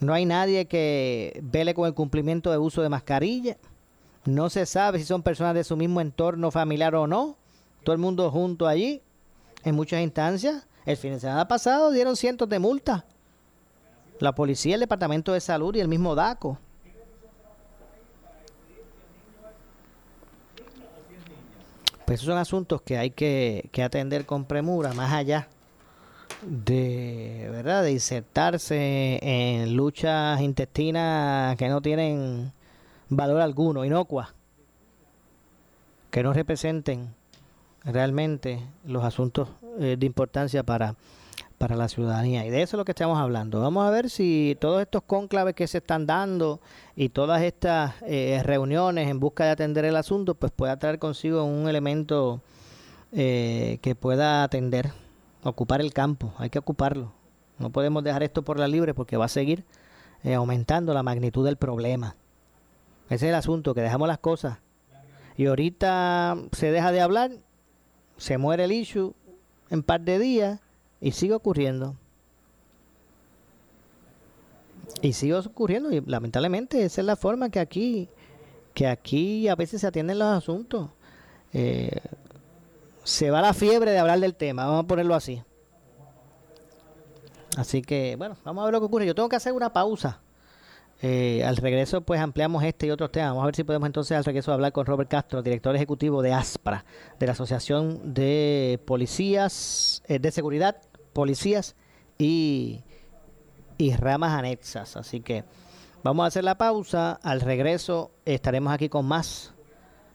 [0.00, 3.58] No hay nadie que vele con el cumplimiento de uso de mascarilla.
[4.24, 7.36] No se sabe si son personas de su mismo entorno familiar o no.
[7.84, 9.02] Todo el mundo junto allí,
[9.64, 10.66] en muchas instancias.
[10.84, 13.04] El fin de semana pasado dieron cientos de multas.
[14.18, 16.58] La policía, el Departamento de Salud y el mismo DACO.
[22.04, 25.48] Pues esos son asuntos que hay que, que atender con premura, más allá
[26.42, 32.52] de verdad de insertarse en luchas intestinas que no tienen
[33.10, 34.34] valor alguno, inocua,
[36.10, 37.14] que no representen
[37.84, 40.94] realmente los asuntos eh, de importancia para,
[41.58, 42.44] para la ciudadanía.
[42.46, 43.60] Y de eso es lo que estamos hablando.
[43.60, 46.60] Vamos a ver si todos estos conclaves que se están dando
[46.96, 51.44] y todas estas eh, reuniones en busca de atender el asunto, pues pueda traer consigo
[51.44, 52.40] un elemento
[53.12, 54.92] eh, que pueda atender,
[55.42, 56.32] ocupar el campo.
[56.38, 57.12] Hay que ocuparlo.
[57.58, 59.64] No podemos dejar esto por la libre porque va a seguir
[60.22, 62.14] aumentando la magnitud del problema.
[63.10, 64.58] Ese es el asunto, que dejamos las cosas.
[65.36, 67.32] Y ahorita se deja de hablar,
[68.16, 69.14] se muere el issue
[69.68, 70.60] en par de días
[71.00, 71.96] y sigue ocurriendo.
[75.02, 78.08] Y sigue ocurriendo y lamentablemente esa es la forma que aquí,
[78.74, 80.90] que aquí a veces se atienden los asuntos.
[81.52, 82.00] Eh,
[83.02, 85.42] se va la fiebre de hablar del tema, vamos a ponerlo así.
[87.56, 89.06] Así que, bueno, vamos a ver lo que ocurre.
[89.06, 90.20] Yo tengo que hacer una pausa.
[91.02, 93.30] Eh, al regreso, pues ampliamos este y otros temas.
[93.30, 96.32] Vamos a ver si podemos entonces al regreso hablar con Robert Castro, director ejecutivo de
[96.32, 96.84] ASPRA,
[97.18, 100.76] de la Asociación de Policías, eh, de Seguridad,
[101.14, 101.74] Policías
[102.18, 102.84] y,
[103.78, 104.96] y Ramas Anexas.
[104.98, 105.44] Así que
[106.02, 107.18] vamos a hacer la pausa.
[107.22, 109.54] Al regreso estaremos aquí con más.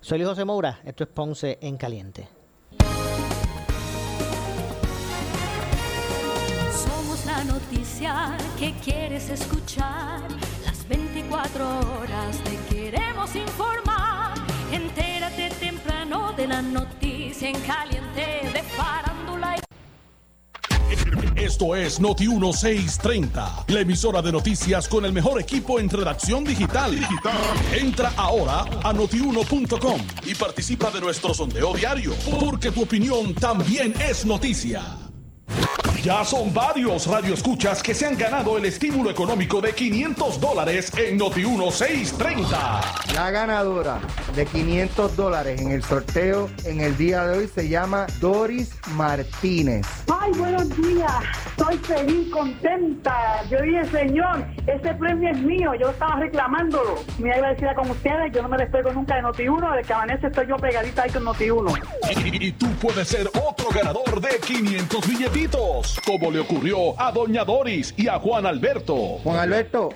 [0.02, 0.82] Soy José Moura.
[0.86, 2.28] Esto es Ponce en Caliente.
[6.72, 10.22] Somos la noticia que quieres escuchar
[11.36, 14.34] 24 horas te queremos informar.
[14.72, 19.56] Entérate temprano de la noticia en caliente de farándula.
[21.36, 26.98] Esto es Noti 1630, la emisora de noticias con el mejor equipo en redacción digital.
[27.74, 34.26] Entra ahora a notiuno.com y participa de nuestro sondeo diario, porque tu opinión también es
[34.26, 35.05] noticia.
[36.06, 41.18] Ya son varios radioescuchas que se han ganado el estímulo económico de 500 dólares en
[41.18, 42.82] Noti 1630.
[43.16, 44.00] La ganadora
[44.36, 49.88] de 500 dólares en el sorteo en el día de hoy se llama Doris Martínez.
[50.16, 51.12] Ay, buenos días.
[51.58, 53.44] Estoy feliz, contenta.
[53.50, 55.74] Yo dije, señor, ese premio es mío.
[55.74, 57.00] Yo estaba reclamándolo.
[57.18, 58.32] Me agradecida con ustedes.
[58.32, 59.72] Yo no me despego nunca de Noti 1.
[59.72, 61.74] De que amanece estoy yo pegadita ahí con Noti 1.
[62.16, 67.44] Y, y tú puedes ser otro ganador de 500 billetitos como le ocurrió a Doña
[67.46, 68.96] Doris y a Juan Alberto.
[69.24, 69.90] Juan Alberto,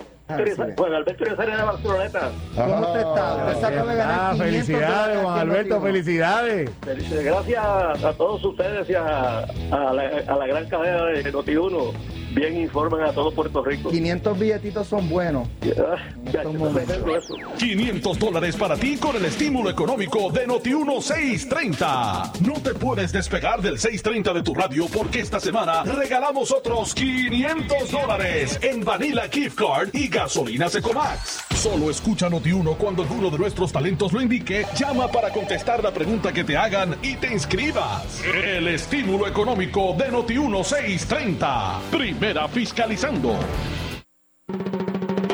[0.76, 2.30] Juan Alberto Rosario de Barceloneta.
[2.54, 3.36] ¿Cómo usted está?
[3.52, 5.82] Usted de ganar Ah, 500 felicidades, Juan Alberto, Noti1.
[5.82, 6.70] Felicidades.
[6.84, 7.24] felicidades.
[7.24, 11.92] Gracias a todos ustedes y a, a la, a la gran cadena de Noti1.
[12.30, 13.90] Bien informan a todo Puerto Rico.
[13.90, 15.48] 500 billetitos son buenos.
[15.78, 17.34] Ah, Estos eso.
[17.58, 22.32] 500 dólares para ti con el estímulo económico de Noti1 630.
[22.46, 27.90] No te puedes despegar del 630 de tu radio porque esta semana regalamos otros 500
[27.90, 31.49] dólares en Vanilla Gift Card y gasolinas Ecomax.
[31.60, 34.64] Solo escucha Noti1 cuando alguno de nuestros talentos lo indique.
[34.74, 38.22] Llama para contestar la pregunta que te hagan y te inscribas.
[38.24, 41.80] El estímulo económico de Noti1 630.
[41.90, 43.38] Primera fiscalizando.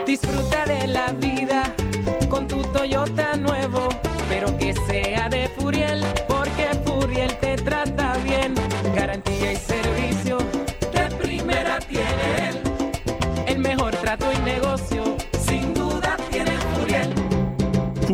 [0.05, 1.73] Disfruta de la vida
[2.29, 3.26] con tu Toyota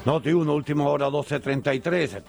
[0.05, 2.21] Noti 1, última hora 12.33.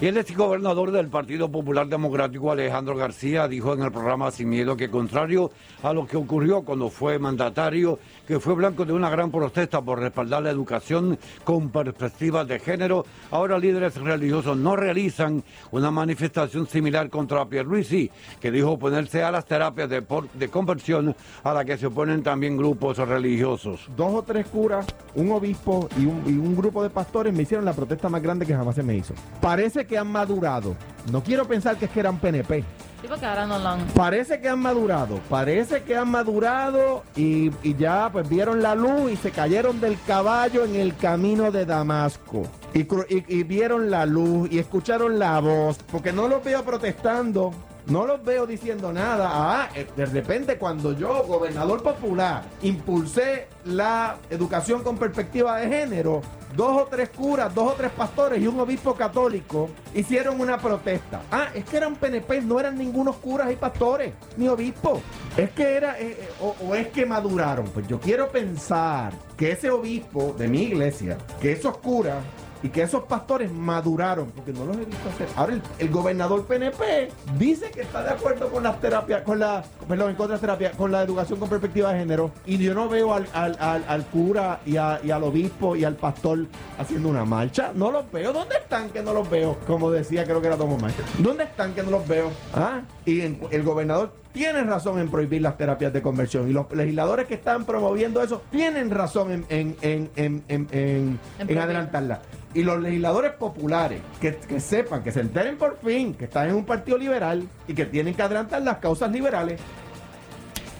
[0.00, 4.74] Y el exgobernador del Partido Popular Democrático, Alejandro García, dijo en el programa Sin Miedo
[4.74, 5.50] que contrario
[5.82, 9.98] a lo que ocurrió cuando fue mandatario, que fue blanco de una gran protesta por
[9.98, 17.10] respaldar la educación con perspectivas de género, ahora líderes religiosos no realizan una manifestación similar
[17.10, 18.10] contra Pierluisi,
[18.40, 22.96] que dijo oponerse a las terapias de, conversión a la que se oponen también grupos
[22.96, 23.80] religiosos.
[23.98, 28.08] dos o tres curas, un obispo y un, grupo de pastores me hicieron la protesta
[28.08, 29.12] más grande que jamás se me hizo.
[29.42, 30.76] Parece han madurado.
[31.10, 32.64] No quiero pensar que es que eran PNP.
[33.00, 33.86] Sí, porque ahora no lo han...
[33.94, 39.10] Parece que han madurado, parece que han madurado y, y ya pues vieron la luz
[39.12, 42.42] y se cayeron del caballo en el camino de Damasco.
[42.74, 47.52] Y- y vieron la luz y escucharon la voz, porque no los veo protestando,
[47.90, 49.28] no los veo diciendo nada.
[49.30, 56.22] Ah, eh, de repente cuando yo, gobernador popular, impulsé la educación con perspectiva de género,
[56.56, 61.22] dos o tres curas, dos o tres pastores y un obispo católico hicieron una protesta.
[61.30, 65.00] Ah, es que eran PNP, no eran ningunos curas y pastores, ni obispos.
[65.36, 67.66] Es que era, eh, eh, o, o es que maduraron.
[67.66, 72.18] Pues yo quiero pensar que ese obispo de mi iglesia, que esos curas
[72.62, 75.28] y que esos pastores maduraron, porque no los he visto hacer.
[75.36, 79.64] Ahora el, el gobernador PNP dice que está de acuerdo con las terapias, con la,
[79.88, 82.74] perdón, en contra de las terapias, con la educación con perspectiva de género, y yo
[82.74, 86.46] no veo al, al- al- al cura y, a- y al obispo y al pastor
[86.78, 87.72] haciendo una marcha.
[87.74, 88.32] No los veo.
[88.32, 89.56] ¿Dónde están que no los veo?
[89.66, 91.04] Como decía, creo que era Tomo Maestro.
[91.18, 92.30] ¿Dónde están que no los veo?
[92.54, 92.80] ¿Ah?
[93.06, 96.48] Y el gobernador tiene razón en prohibir las terapias de conversión.
[96.48, 100.70] Y los legisladores que están promoviendo eso tienen razón en, en, en, en, en- en-
[100.70, 101.58] en prohibir.
[101.58, 102.22] adelantarla.
[102.54, 106.54] Y los legisladores populares que, que sepan, que se enteren por fin que están en
[106.56, 109.60] un partido liberal y que tienen que adelantar las causas liberales.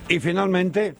[0.08, 0.94] Y finalmente,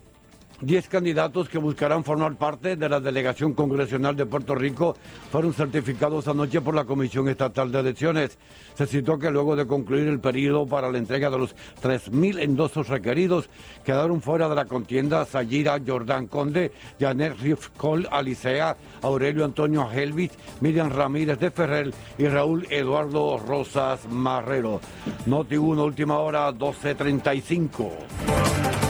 [0.63, 4.95] 10 candidatos que buscarán formar parte de la delegación congresional de Puerto Rico
[5.31, 8.39] fueron certificados anoche por la Comisión Estatal de Elecciones.
[8.75, 12.89] Se citó que luego de concluir el periodo para la entrega de los 3.000 endosos
[12.89, 13.49] requeridos,
[13.85, 20.91] quedaron fuera de la contienda Sayira Jordán Conde, Janet Rifkol Alicea, Aurelio Antonio Helvich, Miriam
[20.91, 24.81] Ramírez de Ferrer y Raúl Eduardo Rosas Marrero.
[25.27, 28.90] Noti 1, última hora, 12.35.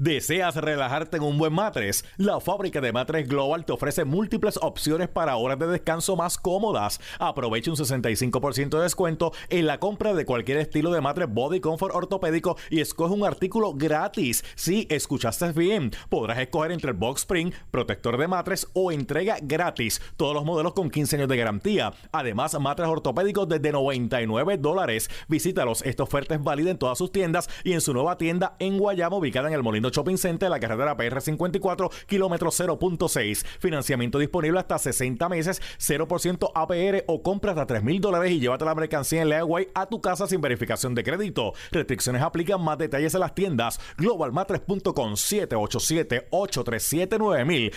[0.00, 2.06] ¿Deseas relajarte en un buen matres?
[2.16, 7.02] La fábrica de matres Global te ofrece múltiples opciones para horas de descanso más cómodas.
[7.18, 11.94] Aprovecha un 65% de descuento en la compra de cualquier estilo de matres Body Comfort
[11.94, 14.42] ortopédico y escoge un artículo gratis.
[14.54, 20.00] Si escuchaste bien, podrás escoger entre el Box Spring, protector de matres o entrega gratis.
[20.16, 21.92] Todos los modelos con 15 años de garantía.
[22.10, 25.10] Además, matres ortopédicos desde 99 dólares.
[25.28, 25.82] Visítalos.
[25.82, 29.16] Esta oferta es válida en todas sus tiendas y en su nueva tienda en Guayama,
[29.16, 33.44] ubicada en el Molino Shopping Center, la carretera PR54, kilómetro 0.6.
[33.58, 38.64] Financiamiento disponible hasta 60 meses, 0% APR o compra hasta 3 mil dólares y llévate
[38.64, 41.52] la mercancía en Leaway a tu casa sin verificación de crédito.
[41.70, 43.78] Restricciones aplican más detalles en las tiendas.
[43.98, 47.74] Globalmatres.com 787-837-9000.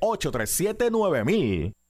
[0.00, 1.83] 787-837-9000.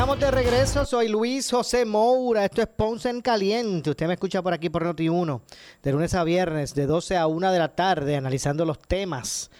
[0.00, 0.86] Estamos de regreso.
[0.86, 2.46] Soy Luis José Moura.
[2.46, 3.90] Esto es Ponce en Caliente.
[3.90, 5.42] Usted me escucha por aquí por Noti1,
[5.82, 9.50] de lunes a viernes, de 12 a 1 de la tarde, analizando los temas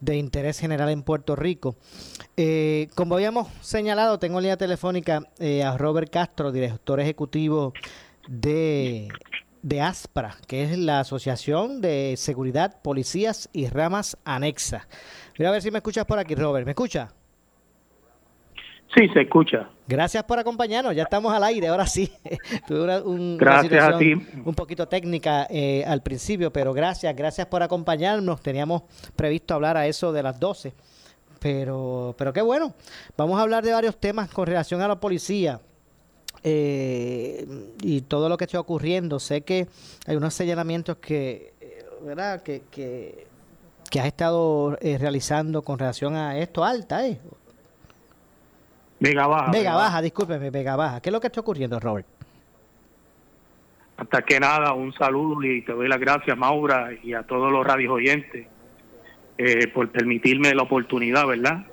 [0.00, 1.76] de interés general en Puerto Rico.
[2.38, 7.74] Eh, como habíamos señalado, tengo en línea telefónica eh, a Robert Castro, director ejecutivo
[8.26, 9.08] de,
[9.60, 14.88] de ASPRA, que es la Asociación de Seguridad, Policías y Ramas Anexa.
[15.38, 16.64] Mira a ver si me escuchas por aquí, Robert.
[16.64, 17.12] ¿Me escucha?
[18.96, 19.68] Sí, se escucha.
[19.90, 20.94] Gracias por acompañarnos.
[20.94, 22.12] Ya estamos al aire, ahora sí.
[22.68, 24.40] Tuve una, un- una Gracias a situación ti.
[24.44, 28.40] un poquito técnica eh, al principio, pero gracias, gracias por acompañarnos.
[28.40, 28.82] Teníamos
[29.16, 30.72] previsto hablar a eso de las 12,
[31.40, 32.72] pero, pero qué bueno.
[33.16, 35.60] Vamos a hablar de varios temas con relación a la policía
[36.44, 37.46] eh,
[37.82, 39.18] y todo lo que está ocurriendo.
[39.18, 39.66] Sé que
[40.06, 42.42] hay unos señalamientos que, eh, ¿verdad?
[42.42, 43.26] Que, que,
[43.90, 47.18] que has estado eh, realizando con relación a esto, alta, ¿eh?
[49.00, 49.50] Vega Baja.
[49.50, 51.00] Vega Baja, discúlpeme, Vega Baja.
[51.00, 52.06] ¿Qué es lo que está ocurriendo, Robert?
[53.96, 57.66] Hasta que nada, un saludo y te doy las gracias, Maura, y a todos los
[57.66, 58.46] radios oyentes
[59.36, 61.66] eh, por permitirme la oportunidad, ¿verdad?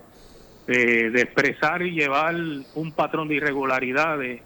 [0.68, 2.36] Eh, de expresar y llevar
[2.76, 4.42] un patrón de irregularidades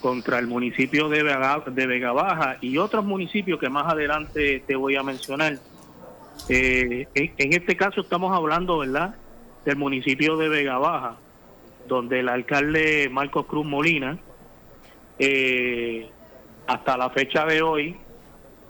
[0.00, 4.76] contra el municipio de Vega, de Vega Baja y otros municipios que más adelante te
[4.76, 5.58] voy a mencionar.
[6.48, 9.14] Eh, en, en este caso estamos hablando, ¿verdad?,
[9.64, 11.16] del municipio de Vega Baja,
[11.86, 14.18] donde el alcalde Marcos Cruz Molina,
[15.18, 16.08] eh,
[16.66, 17.96] hasta la fecha de hoy,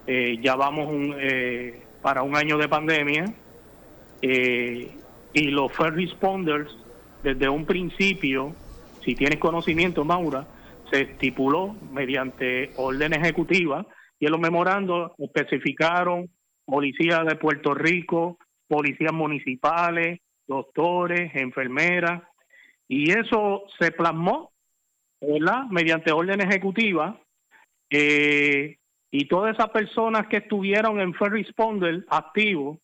[0.06, 3.24] eh, ya vamos eh, para un año de pandemia,
[4.22, 6.74] y los first responders,
[7.22, 8.54] desde un principio,
[9.04, 10.46] si tienes conocimiento, Maura,
[10.90, 13.86] se estipuló mediante orden ejecutiva
[14.18, 16.30] y en los memorandos especificaron
[16.64, 22.22] policías de Puerto Rico, policías municipales, doctores, enfermeras,
[22.88, 24.52] y eso se plasmó,
[25.20, 25.64] ¿verdad?
[25.70, 27.18] Mediante orden ejecutiva,
[27.90, 28.78] eh,
[29.10, 32.80] y todas esas personas que estuvieron en First Responder activo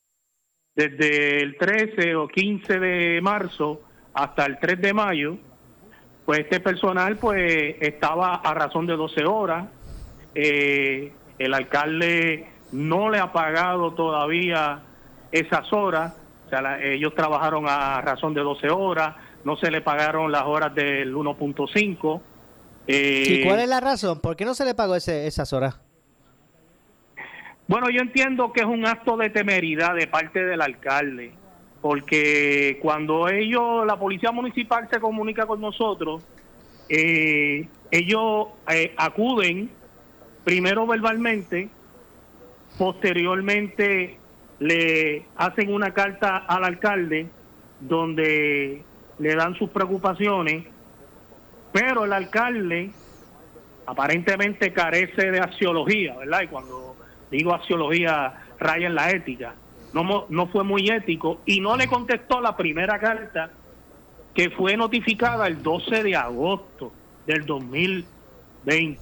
[0.77, 3.83] desde el 13 o 15 de marzo
[4.15, 5.39] hasta el 3 de mayo,
[6.25, 9.69] pues este personal pues estaba a razón de 12 horas.
[10.37, 14.83] Eh, el alcalde no le ha pagado todavía
[15.33, 16.15] esas horas.
[16.47, 20.75] O sea, ellos trabajaron a razón de 12 horas, no se le pagaron las horas
[20.75, 22.21] del 1.5.
[22.87, 24.21] Eh, ¿Y cuál es la razón?
[24.21, 25.81] ¿Por qué no se le pagó ese, esas horas?
[27.67, 31.33] Bueno, yo entiendo que es un acto de temeridad de parte del alcalde,
[31.81, 36.23] porque cuando ellos, la policía municipal se comunica con nosotros,
[36.89, 39.71] eh, ellos eh, acuden
[40.43, 41.69] primero verbalmente,
[42.77, 44.19] posteriormente
[44.59, 47.29] le hacen una carta al alcalde
[47.81, 48.83] donde
[49.21, 50.65] le dan sus preocupaciones,
[51.73, 52.91] pero el alcalde
[53.87, 56.43] aparentemente carece de axiología, ¿verdad?
[56.43, 56.97] Y cuando
[57.31, 59.55] digo axiología, raya en la ética.
[59.93, 63.51] No, fue muy ético y no le contestó la primera carta
[64.35, 66.93] que fue notificada el 12 de agosto
[67.27, 69.01] del 2020.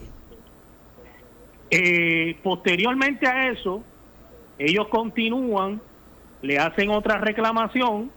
[1.70, 3.84] Eh, posteriormente a eso,
[4.58, 5.80] ellos continúan,
[6.40, 8.10] le hacen otra reclamación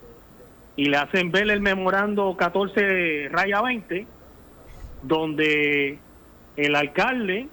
[0.76, 4.08] y le hacen ver el memorando 14 raya 20,
[5.04, 6.00] donde
[6.56, 7.48] el alcalde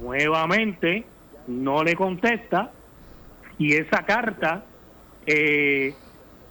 [0.00, 1.04] nuevamente
[1.46, 2.70] no le contesta
[3.58, 4.64] y esa carta
[5.26, 5.94] eh,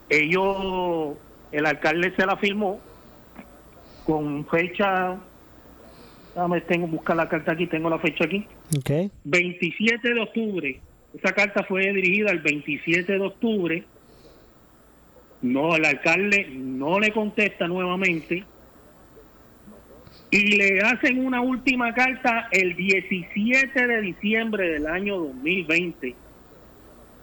[0.09, 1.17] ellos
[1.51, 2.79] el alcalde se la firmó
[4.05, 5.17] con fecha
[6.35, 8.45] dame tengo buscar la carta aquí tengo la fecha aquí
[8.77, 9.11] Ok.
[9.23, 10.79] 27 de octubre
[11.13, 13.83] esa carta fue dirigida el 27 de octubre
[15.53, 18.43] no el alcalde no le contesta nuevamente
[20.29, 26.15] y le hacen una última carta el 17 de diciembre del año 2020.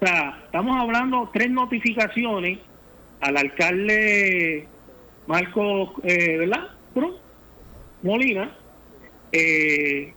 [0.01, 2.59] O sea, estamos hablando tres notificaciones
[3.21, 4.67] al alcalde
[5.27, 6.71] Marcos, eh, ¿verdad?
[8.03, 8.55] Molina.
[9.33, 10.13] Eh,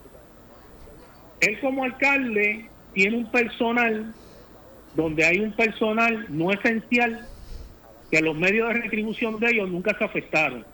[1.39, 4.13] él como alcalde tiene un personal
[4.95, 7.27] donde hay un personal no esencial
[8.11, 10.65] que los medios de retribución de ellos nunca se afectaron.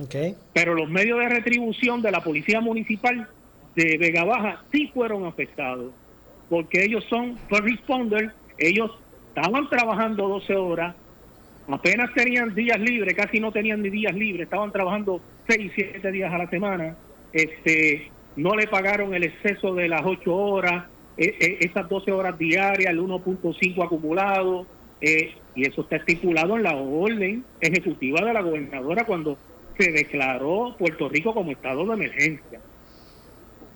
[0.00, 0.14] Ok.
[0.52, 3.28] pero los medios de retribución de la policía municipal
[3.74, 5.92] de Vega Baja sí fueron afectados,
[6.48, 8.90] porque ellos son first responders, ellos
[9.28, 10.94] estaban trabajando 12 horas,
[11.68, 16.32] apenas tenían días libres, casi no tenían ni días libres, estaban trabajando 6, 7 días
[16.32, 16.96] a la semana,
[17.32, 20.84] este no le pagaron el exceso de las 8 horas,
[21.16, 24.66] eh, eh, esas 12 horas diarias, el 1.5 acumulado,
[25.00, 29.38] eh, y eso está estipulado en la orden ejecutiva de la gobernadora cuando
[29.78, 32.60] se declaró Puerto Rico como estado de emergencia.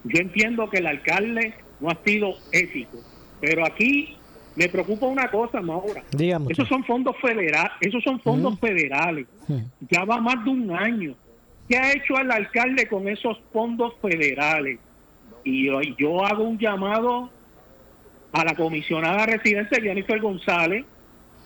[0.04, 2.98] Yo entiendo que el alcalde no ha sido ético,
[3.40, 4.16] pero aquí
[4.54, 6.02] me preocupa una cosa, Maura.
[6.12, 6.46] Dígame.
[6.50, 9.26] Esos son fondos federales, esos son fondos federales.
[9.90, 11.14] Ya va más de un año.
[11.68, 14.78] ¿Qué ha hecho el alcalde con esos fondos federales?
[15.42, 17.30] Y yo, y yo hago un llamado
[18.32, 20.84] a la comisionada residente Jennifer González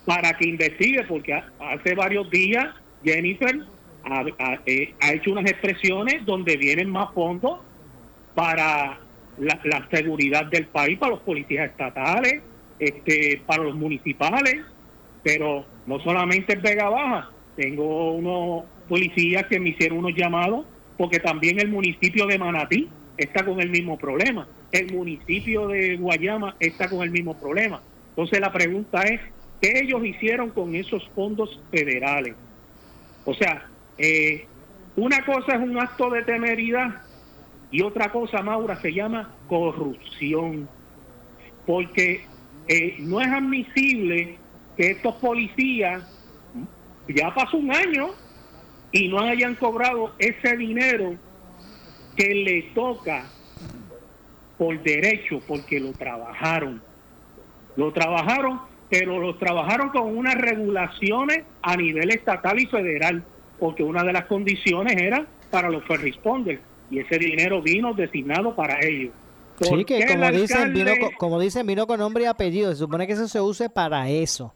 [0.08, 2.66] para que investigue, porque ha- hace varios días
[3.02, 3.54] Jennifer
[4.64, 7.60] eh, ha hecho unas expresiones donde vienen más fondos
[8.32, 9.06] para
[9.36, 12.42] la, la seguridad del país, para los policías estatales,
[12.78, 14.54] este, para los municipales,
[15.20, 21.18] pero no solamente en Vega Baja, tengo unos policías que me hicieron unos llamados, porque
[21.20, 26.88] también el municipio de Manatí está con el mismo problema, el municipio de Guayama está
[26.88, 27.84] con el mismo problema.
[28.16, 29.20] Entonces la pregunta es,
[29.60, 32.34] ¿qué ellos hicieron con esos fondos federales?
[33.24, 34.46] O sea, eh,
[34.96, 37.02] una cosa es un acto de temeridad
[37.70, 40.68] y otra cosa, Maura, se llama corrupción.
[41.66, 42.24] Porque
[42.66, 44.38] eh, no es admisible
[44.76, 46.02] que estos policías,
[47.08, 48.10] ya pasó un año,
[48.92, 51.14] y no hayan cobrado ese dinero
[52.16, 53.26] que le toca
[54.56, 56.82] por derecho, porque lo trabajaron.
[57.76, 58.60] Lo trabajaron,
[58.90, 63.24] pero lo trabajaron con unas regulaciones a nivel estatal y federal,
[63.58, 66.60] porque una de las condiciones era para los first responders,
[66.90, 69.12] y ese dinero vino designado para ellos.
[69.60, 72.70] Sí, ¿Por que como dicen, vino, como dicen, vino con nombre y apellido.
[72.70, 74.54] Se supone que eso se use para eso.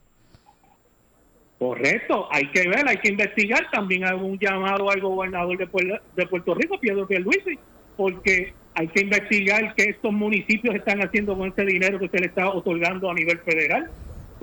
[1.59, 3.69] Correcto, hay que ver, hay que investigar.
[3.71, 7.59] También hago un llamado al gobernador de Puerto, de Puerto Rico, Pedro Pierluisi,
[7.97, 12.27] porque hay que investigar qué estos municipios están haciendo con ese dinero que se le
[12.27, 13.91] está otorgando a nivel federal.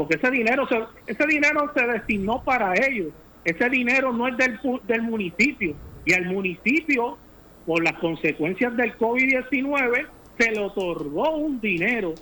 [0.01, 3.09] Porque ese dinero se, ese dinero se destinó para ellos.
[3.45, 5.75] Ese dinero no es del, del municipio.
[6.07, 7.19] Y al municipio,
[7.67, 10.07] por las consecuencias del COVID-19,
[10.39, 12.15] se le otorgó un dinero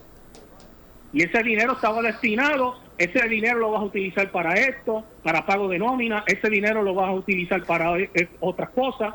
[1.12, 5.68] y ese dinero estaba destinado, ese dinero lo vas a utilizar para esto, para pago
[5.68, 9.14] de nómina, ese dinero lo vas a utilizar para eh, eh, otras cosas,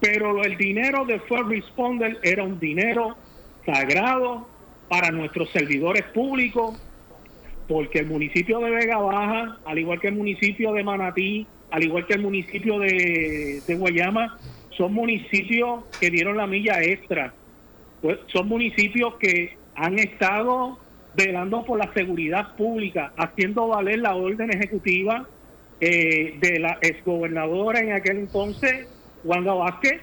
[0.00, 3.16] pero el dinero de First Responder era un dinero
[3.64, 4.48] sagrado
[4.88, 6.80] para nuestros servidores públicos,
[7.68, 12.06] porque el municipio de Vega Baja, al igual que el municipio de Manatí, al igual
[12.06, 14.38] que el municipio de, Guayama,
[14.76, 17.34] son municipios que dieron la milla extra.
[18.02, 20.78] Pues son municipios que han estado
[21.16, 25.26] velando por la seguridad pública, haciendo valer la orden ejecutiva
[25.80, 28.88] eh, de la exgobernadora en aquel entonces,
[29.22, 30.02] Wanda Vázquez,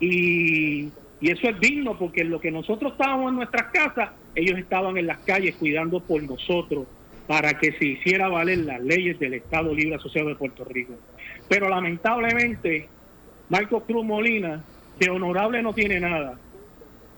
[0.00, 0.90] y,
[1.20, 5.06] y eso es digno porque lo que nosotros estábamos en nuestras casas, ellos estaban en
[5.06, 6.86] las calles cuidando por nosotros
[7.26, 10.94] para que se hiciera valer las leyes del Estado Libre Asociado de Puerto Rico.
[11.48, 12.88] Pero lamentablemente,
[13.48, 14.64] Marco Cruz Molina,
[14.98, 16.40] de honorable no tiene nada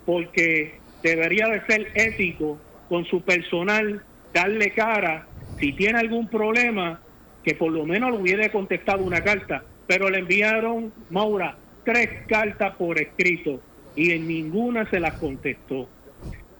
[0.04, 4.04] porque debería de ser ético con su personal,
[4.34, 7.00] darle cara, si tiene algún problema,
[7.42, 12.74] que por lo menos le hubiera contestado una carta, pero le enviaron, Maura, tres cartas
[12.76, 13.62] por escrito
[13.94, 15.88] y en ninguna se las contestó.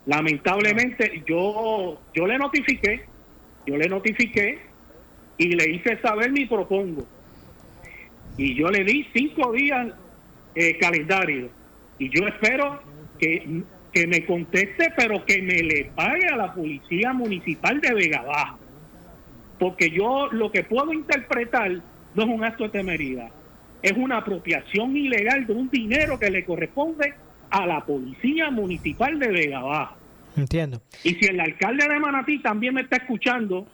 [0.07, 3.05] Lamentablemente yo, yo le notifiqué,
[3.67, 4.59] yo le notifiqué
[5.37, 7.07] y le hice saber mi propongo.
[8.37, 9.89] Y yo le di cinco días
[10.55, 11.51] eh, calendario.
[11.99, 12.83] Y yo espero
[13.19, 18.23] que, que me conteste, pero que me le pague a la Policía Municipal de Vega
[18.23, 18.59] Baja.
[19.59, 21.71] Porque yo lo que puedo interpretar
[22.15, 23.29] no es un acto de temeridad,
[23.83, 27.15] es una apropiación ilegal de un dinero que le corresponde
[27.51, 29.97] a la Policía Municipal de Vega Baja.
[30.37, 30.81] Entiendo.
[31.05, 33.67] Y si el alcalde de Manatí también me está escuchando,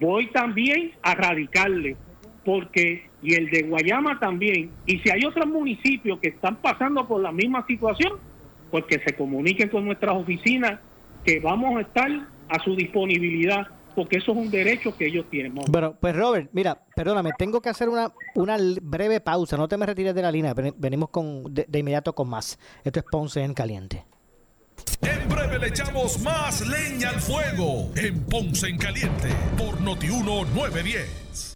[0.00, 1.96] voy también a radicarle,
[2.44, 7.20] porque, y el de Guayama también, y si hay otros municipios que están pasando por
[7.20, 8.14] la misma situación,
[8.70, 10.80] pues que se comuniquen con nuestras oficinas,
[11.24, 12.10] que vamos a estar
[12.48, 15.54] a su disponibilidad, porque eso es un derecho que ellos tienen.
[15.68, 19.56] Bueno, pues Robert, mira, perdóname, tengo que hacer una, una breve pausa.
[19.56, 20.54] No te me retires de la línea.
[20.54, 22.58] ven- Venimos con, de, de inmediato con más.
[22.84, 24.04] Esto es Ponce en Caliente.
[25.00, 29.28] En breve le echamos más leña al fuego en Ponce en Caliente
[29.58, 31.55] por Notiuno 910.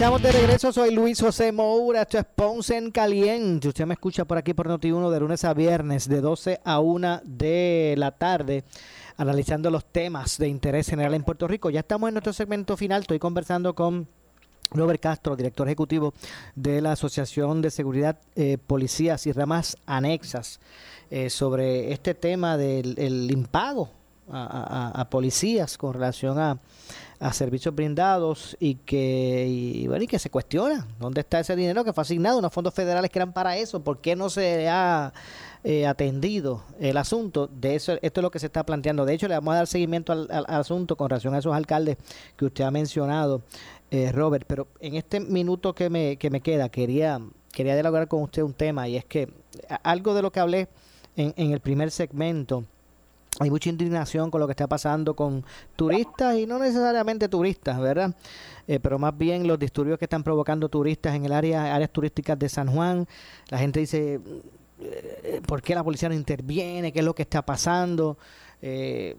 [0.00, 0.72] Estamos de regreso.
[0.72, 2.00] Soy Luis José Moura.
[2.00, 3.68] Esto es Ponce en Caliente.
[3.68, 7.20] Usted me escucha por aquí por Noti1 de lunes a viernes, de 12 a 1
[7.22, 8.64] de la tarde,
[9.18, 11.68] analizando los temas de interés general en Puerto Rico.
[11.68, 13.02] Ya estamos en nuestro segmento final.
[13.02, 14.08] Estoy conversando con
[14.70, 16.14] Robert Castro, director ejecutivo
[16.54, 20.60] de la Asociación de Seguridad, eh, Policías y Ramas Anexas,
[21.10, 23.99] eh, sobre este tema del el impago
[24.32, 26.58] a, policías con relación a,
[27.18, 31.92] a servicios brindados y que bueno y que se cuestiona dónde está ese dinero que
[31.92, 35.12] fue asignado unos fondos federales que eran para eso por qué no se ha
[35.62, 39.04] eh, atendido el asunto de eso esto es lo que se está planteando.
[39.04, 41.98] De hecho le vamos a dar seguimiento al, al- asunto con relación a esos alcaldes
[42.36, 43.42] que usted ha mencionado
[43.90, 44.44] eh, Robert.
[44.46, 47.20] Pero en este minuto que me que me queda quería
[47.52, 49.28] quería dialogar con usted un tema y es que
[49.82, 50.68] algo de lo que hablé
[51.16, 52.64] en, en el primer segmento
[53.40, 58.14] hay mucha indignación con lo que está pasando con turistas y no necesariamente turistas, ¿verdad?
[58.68, 62.38] Eh, pero más bien los disturbios que están provocando turistas en el área áreas turísticas
[62.38, 63.08] de San Juan.
[63.48, 64.20] La gente dice,
[64.78, 66.92] eh, ¿por qué la policía no interviene?
[66.92, 68.18] ¿Qué es lo que está pasando?
[68.60, 69.16] Eh,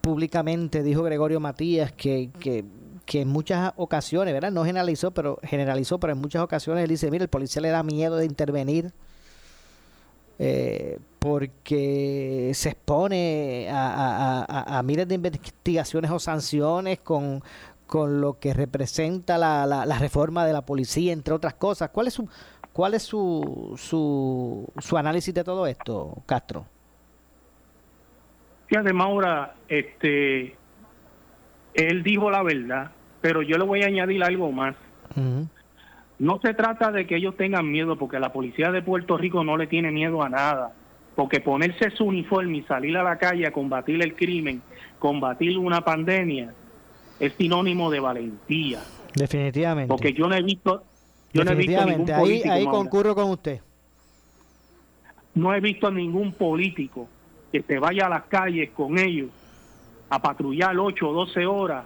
[0.00, 2.64] públicamente dijo Gregorio Matías que, que,
[3.06, 4.50] que en muchas ocasiones, ¿verdad?
[4.50, 7.84] No generalizó, pero generalizó, pero en muchas ocasiones él dice, mira, el policía le da
[7.84, 8.92] miedo de intervenir
[10.38, 17.42] eh, porque se expone a, a- a- a miles de investigaciones o sanciones con,
[17.86, 21.90] con lo que representa la, la, la reforma de la policía, entre otras cosas.
[21.90, 22.28] ¿Cuál es su,
[22.72, 26.66] cuál es su, su, su análisis de todo esto, Castro?
[28.66, 30.56] Fíjate, Maura, este,
[31.74, 34.74] él dijo la verdad, pero yo le voy a añadir algo más.
[36.18, 39.56] No se trata de que ellos tengan miedo, porque la policía de Puerto Rico no
[39.56, 40.72] le tiene miedo a nada.
[41.14, 44.62] Porque ponerse su uniforme y salir a la calle a combatir el crimen,
[44.98, 46.52] combatir una pandemia,
[47.20, 48.80] es sinónimo de valentía.
[49.14, 49.88] Definitivamente.
[49.88, 50.82] Porque yo no he visto,
[51.32, 52.12] yo no he visto ningún Definitivamente.
[52.12, 53.60] Ahí, político, ahí Maura, concurro con usted.
[55.34, 57.08] no he visto ningún político
[57.52, 59.30] que se vaya a las calles con ellos
[60.10, 61.84] a patrullar 8 o 12 horas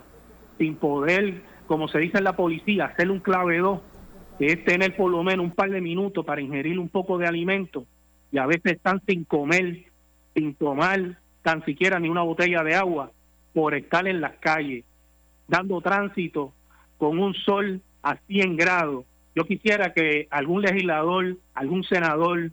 [0.59, 3.97] sin poder, como se dice en la policía, hacerle un clave dos, que
[4.47, 7.84] es tener por lo menos un par de minutos para ingerir un poco de alimento
[8.30, 9.84] y a veces están sin comer,
[10.34, 13.11] sin tomar tan siquiera ni una botella de agua
[13.53, 14.84] por estar en las calles,
[15.49, 16.53] dando tránsito
[16.99, 19.05] con un sol a 100 grados.
[19.34, 22.51] Yo quisiera que algún legislador, algún senador,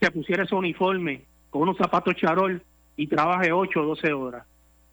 [0.00, 2.62] se pusiera ese uniforme con unos zapatos charol
[2.96, 4.46] y trabaje 8 o 12 horas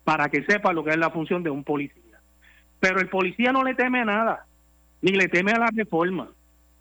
[0.04, 2.20] para que sepa lo que es la función de un policía.
[2.80, 4.46] Pero el policía no le teme nada,
[5.04, 6.30] ni le teme a la reforma.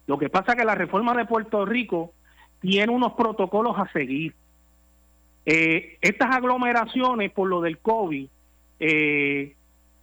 [0.06, 2.12] Lo que pasa es que la reforma de Puerto Rico
[2.60, 4.32] tiene unos protocolos a seguir.
[5.44, 8.28] Eh, estas aglomeraciones por lo del COVID
[8.78, 9.56] eh,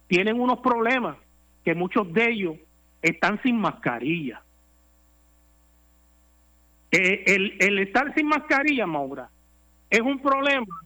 [0.06, 1.16] tienen unos problemas
[1.64, 2.56] que muchos de ellos
[3.00, 4.42] están sin mascarilla.
[6.90, 9.30] Eh, el, el estar sin mascarilla, Maura,
[9.88, 10.76] es un problema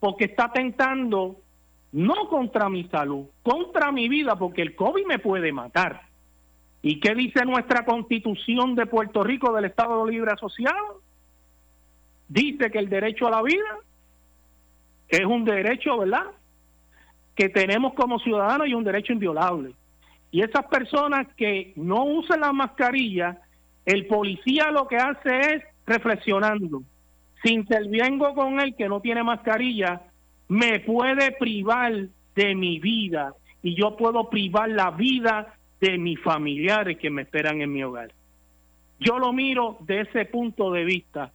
[0.00, 1.36] porque está atentando
[1.92, 6.09] no contra mi salud, contra mi vida, porque el COVID me puede matar.
[6.82, 11.02] ¿Y qué dice nuestra constitución de Puerto Rico del Estado Libre Asociado?
[12.28, 13.78] Dice que el derecho a la vida
[15.08, 16.26] es un derecho, ¿verdad?
[17.34, 19.74] Que tenemos como ciudadanos y un derecho inviolable.
[20.30, 23.38] Y esas personas que no usan la mascarilla,
[23.84, 26.82] el policía lo que hace es reflexionando.
[27.42, 30.02] Si intervengo con él que no tiene mascarilla,
[30.48, 31.92] me puede privar
[32.34, 37.60] de mi vida y yo puedo privar la vida de mis familiares que me esperan
[37.62, 38.12] en mi hogar.
[38.98, 41.32] Yo lo miro de ese punto de vista.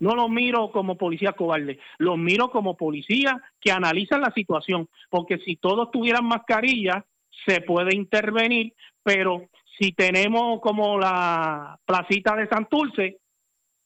[0.00, 5.38] No lo miro como policía cobarde, lo miro como policía que analizan la situación, porque
[5.38, 7.04] si todos tuvieran mascarilla,
[7.46, 8.74] se puede intervenir,
[9.04, 13.18] pero si tenemos como la placita de Santurce,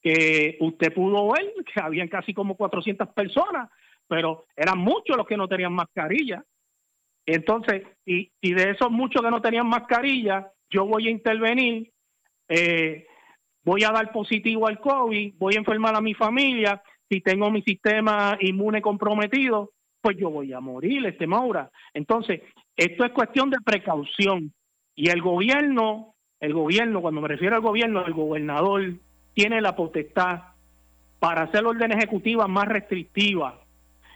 [0.03, 3.69] que usted pudo ver que habían casi como 400 personas,
[4.09, 6.45] pero eran muchos los que no tenían mascarilla.
[7.27, 11.91] Entonces, y, de esos muchos que no tenían mascarilla, yo voy a intervenir,
[12.49, 13.07] eh,
[13.65, 17.63] voy a dar positivo al COVID, voy a enfermar a mi familia, si tengo mi
[17.63, 21.71] sistema inmune comprometido, pues yo voy a morir, este Maura.
[21.93, 22.43] Entonces,
[22.77, 24.53] esto es cuestión de precaución.
[24.95, 28.95] Y el gobierno, el gobierno, cuando me refiero al gobierno, el gobernador
[29.35, 30.43] tiene la potestad
[31.19, 33.61] para hacer orden ejecutiva más restrictiva.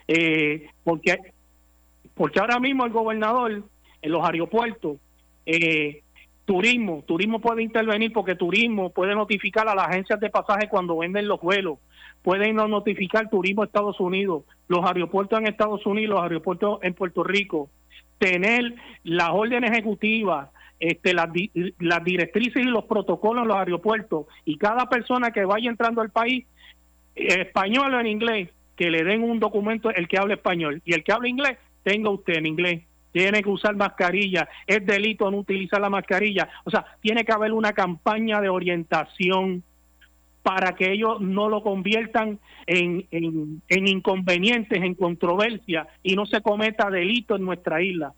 [0.06, 1.16] Eh, porque,
[2.20, 3.62] porque ahora mismo el gobernador
[4.02, 4.98] en los aeropuertos,
[5.46, 6.02] eh,
[6.44, 11.26] turismo, turismo puede intervenir porque turismo puede notificar a las agencias de pasaje cuando venden
[11.26, 11.78] los vuelos.
[12.20, 17.24] Pueden notificar turismo a Estados Unidos, los aeropuertos en Estados Unidos, los aeropuertos en Puerto
[17.24, 17.70] Rico,
[18.18, 21.30] tener las órdenes ejecutivas, este, las,
[21.78, 26.10] las directrices y los protocolos en los aeropuertos y cada persona que vaya entrando al
[26.10, 26.44] país,
[27.14, 30.82] español o en inglés, que le den un documento el que hable español.
[30.84, 32.82] Y el que hable inglés, tenga usted en inglés.
[33.12, 36.48] Tiene que usar mascarilla, es delito no utilizar la mascarilla.
[36.64, 39.64] O sea, tiene que haber una campaña de orientación
[40.42, 46.88] para que ellos no lo conviertan en, en, inconvenientes, en controversia y no se cometa
[46.88, 48.14] delito en nuestra isla.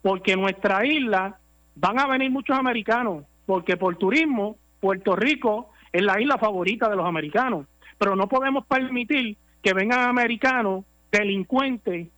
[0.00, 1.38] Porque en nuestra isla
[1.74, 6.96] van a venir muchos americanos, porque por turismo Puerto Rico es la isla favorita de
[6.96, 7.66] los americanos,
[7.98, 12.08] pero no podemos permitir que vengan americanos delincuentes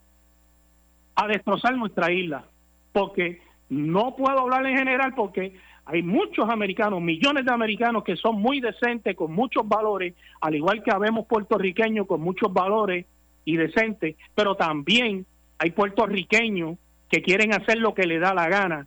[1.19, 2.45] a destrozar nuestra isla,
[2.93, 5.53] porque no puedo hablar en general porque
[5.85, 10.81] hay muchos americanos, millones de americanos que son muy decentes, con muchos valores, al igual
[10.81, 13.05] que habemos puertorriqueños con muchos valores
[13.45, 15.27] y decentes, pero también
[15.59, 16.79] hay puertorriqueños
[17.11, 18.87] que quieren hacer lo que les da la gana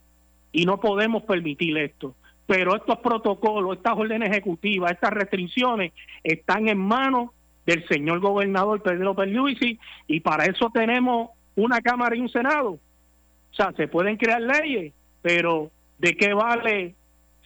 [0.54, 2.16] y no podemos permitir esto.
[2.48, 5.92] Pero estos protocolos, estas órdenes ejecutivas, estas restricciones
[6.24, 7.32] están en manos
[7.66, 9.78] del señor gobernador Pedro Perluisi
[10.08, 11.32] y para eso tenemos
[11.64, 12.72] una Cámara y un Senado.
[12.72, 16.96] O sea, se pueden crear leyes, pero ¿De qué vale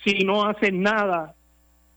[0.05, 1.35] si no hacen nada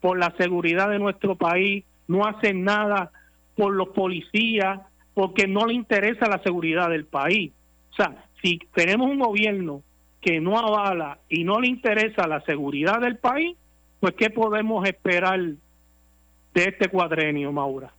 [0.01, 3.13] por la seguridad de nuestro país, no hacen nada
[3.55, 4.81] por los policías,
[5.15, 7.53] porque no le interesa la seguridad del país?
[7.93, 9.83] O sea, si tenemos un gobierno
[10.21, 13.57] que no avala y no le interesa la seguridad del país,
[14.01, 17.93] pues ¿qué podemos esperar de este cuadrenio, Maura?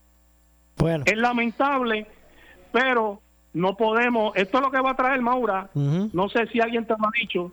[0.76, 1.06] Bueno.
[1.08, 2.08] Es lamentable,
[2.74, 3.22] pero
[3.54, 6.93] no podemos, esto es lo que va a traer Maura, no sé si alguien te
[6.97, 7.52] lo ha dicho,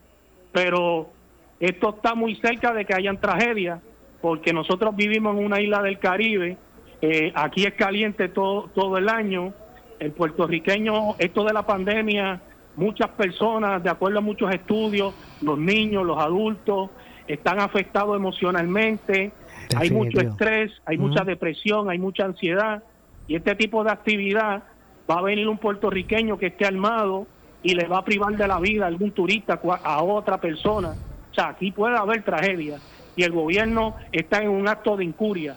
[0.52, 1.10] pero
[1.58, 3.80] esto está muy cerca de que hayan tragedias,
[4.20, 6.58] porque nosotros vivimos en una isla del Caribe,
[7.00, 9.52] eh, aquí es caliente todo, todo el año,
[9.98, 12.40] el puertorriqueño, esto de la pandemia,
[12.76, 16.90] muchas personas, de acuerdo a muchos estudios, los niños, los adultos,
[17.26, 19.32] están afectados emocionalmente,
[19.76, 22.82] hay mucho estrés, hay mucha depresión, hay mucha ansiedad,
[23.26, 24.62] y este tipo de actividad
[25.08, 27.26] va a venir un puertorriqueño que esté armado,
[27.66, 30.94] y le va a privar de la vida a algún turista a otra persona.
[31.32, 32.78] O sea, aquí puede haber tragedia
[33.16, 35.56] y el gobierno está en un acto de incuria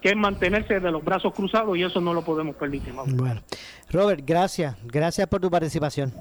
[0.00, 2.92] que es mantenerse de los brazos cruzados y eso no lo podemos permitir.
[2.92, 3.40] Bueno,
[3.90, 6.14] Robert, gracias, gracias por tu participación.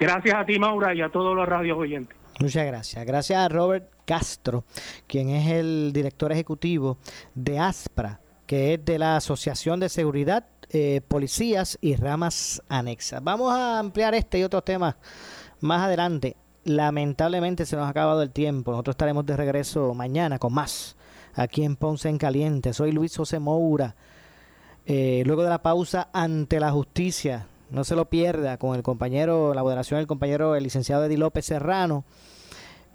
[0.00, 2.18] Gracias a ti, Maura, y a todos los radios oyentes.
[2.40, 3.06] Muchas gracias.
[3.06, 4.64] Gracias a Robert Castro,
[5.06, 6.98] quien es el director ejecutivo
[7.36, 8.18] de ASPRA,
[8.48, 13.22] que es de la Asociación de Seguridad eh, policías y ramas anexas.
[13.22, 14.94] Vamos a ampliar este y otros temas
[15.60, 16.34] más adelante.
[16.64, 18.70] Lamentablemente se nos ha acabado el tiempo.
[18.70, 20.96] Nosotros estaremos de regreso mañana con más
[21.34, 22.72] aquí en Ponce en Caliente.
[22.72, 23.96] Soy Luis José Moura.
[24.86, 29.52] Eh, luego de la pausa ante la justicia, no se lo pierda con el compañero,
[29.52, 32.04] la moderación del compañero, el licenciado Eddie López Serrano.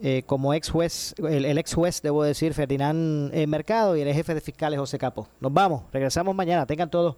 [0.02, 4.42] Eh, como ex juez, el, ex juez, debo decir, Ferdinand Mercado y el jefe de
[4.42, 5.28] fiscales José Capo.
[5.40, 6.66] Nos vamos, regresamos mañana.
[6.66, 7.18] Tengan todos